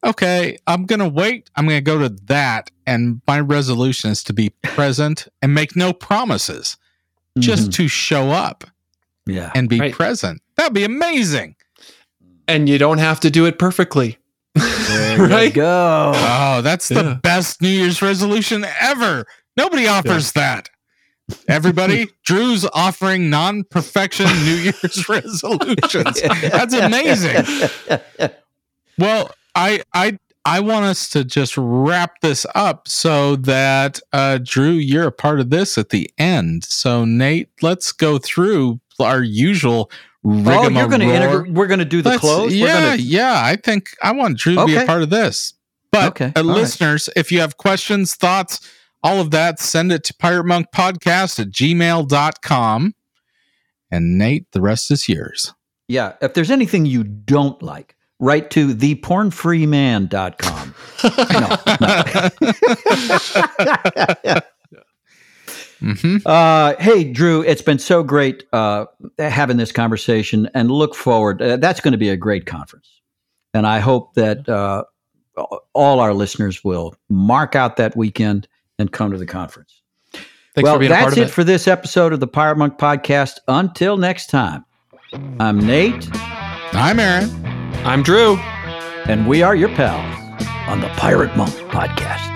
[0.05, 1.51] Okay, I'm going to wait.
[1.57, 2.71] I'm going to go to that.
[2.87, 6.77] And my resolution is to be present and make no promises,
[7.39, 7.75] just Mhm.
[7.75, 8.65] to show up
[9.27, 9.51] yeah.
[9.55, 9.93] and be Right.
[9.93, 10.41] present.
[10.57, 11.57] That'd be amazing.
[12.47, 14.19] And you don't have to do it perfectly.
[14.55, 15.53] There you right?
[15.53, 16.13] go.
[16.15, 17.15] Oh, that's the Yeah.
[17.23, 19.27] best New Year's resolution ever.
[19.57, 20.69] Nobody offers that.
[21.49, 26.21] Everybody, Drew's offering non perfection New Year's resolutions.
[26.23, 27.45] That's amazing.
[28.99, 34.71] Well, I I I want us to just wrap this up so that uh Drew,
[34.73, 36.65] you're a part of this at the end.
[36.65, 39.91] So Nate, let's go through our usual
[40.29, 41.53] Oh, you're going to integrate.
[41.53, 42.53] We're going to do the Let's- close.
[42.53, 43.41] Yeah, gonna, yeah.
[43.45, 45.55] I think I want Drew to be a part of this.
[45.93, 46.57] But Okay, uh, all right.
[46.57, 48.59] listeners, if you have questions, thoughts,
[49.05, 52.95] all of that, send it to Pirate Monk Podcast at gmail.com.
[53.91, 55.55] And Nate, the rest is yours.
[55.89, 56.15] yeah.
[56.21, 60.75] If there's anything you don't like, write to thepornfreeman.com.
[64.23, 64.41] no,
[65.81, 68.87] hmm Uh, hey, Drew, it's been so great uh,
[69.19, 71.43] having this conversation and look forward.
[71.43, 73.03] Uh, that's going to be a great conference.
[73.53, 74.85] And I hope that uh,
[75.75, 78.49] all our listeners will mark out that weekend
[78.79, 79.83] and come to the conference.
[80.13, 81.33] Thanks well, for being a part that's of it it.
[81.33, 83.39] for this episode of the Pirate Monk Podcast.
[83.47, 84.65] Until next time,
[85.39, 87.56] I'm Nate, I'm Aaron.
[87.87, 88.37] I'm Drew.
[89.07, 90.21] and we are your pals
[90.69, 92.27] on the Pirate Monk Podcast.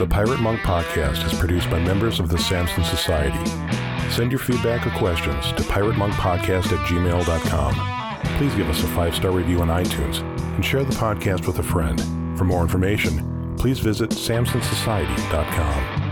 [0.00, 3.38] The Pirate Monk Podcast is produced by members of the Samson Society.
[4.10, 8.36] Send your feedback or questions to piratemonkpodcast at gmail.com.
[8.36, 10.22] Please give us a five star review on iTunes
[10.56, 12.00] and share the podcast with a friend.
[12.36, 16.05] For more information, please visit samsonsociety.com.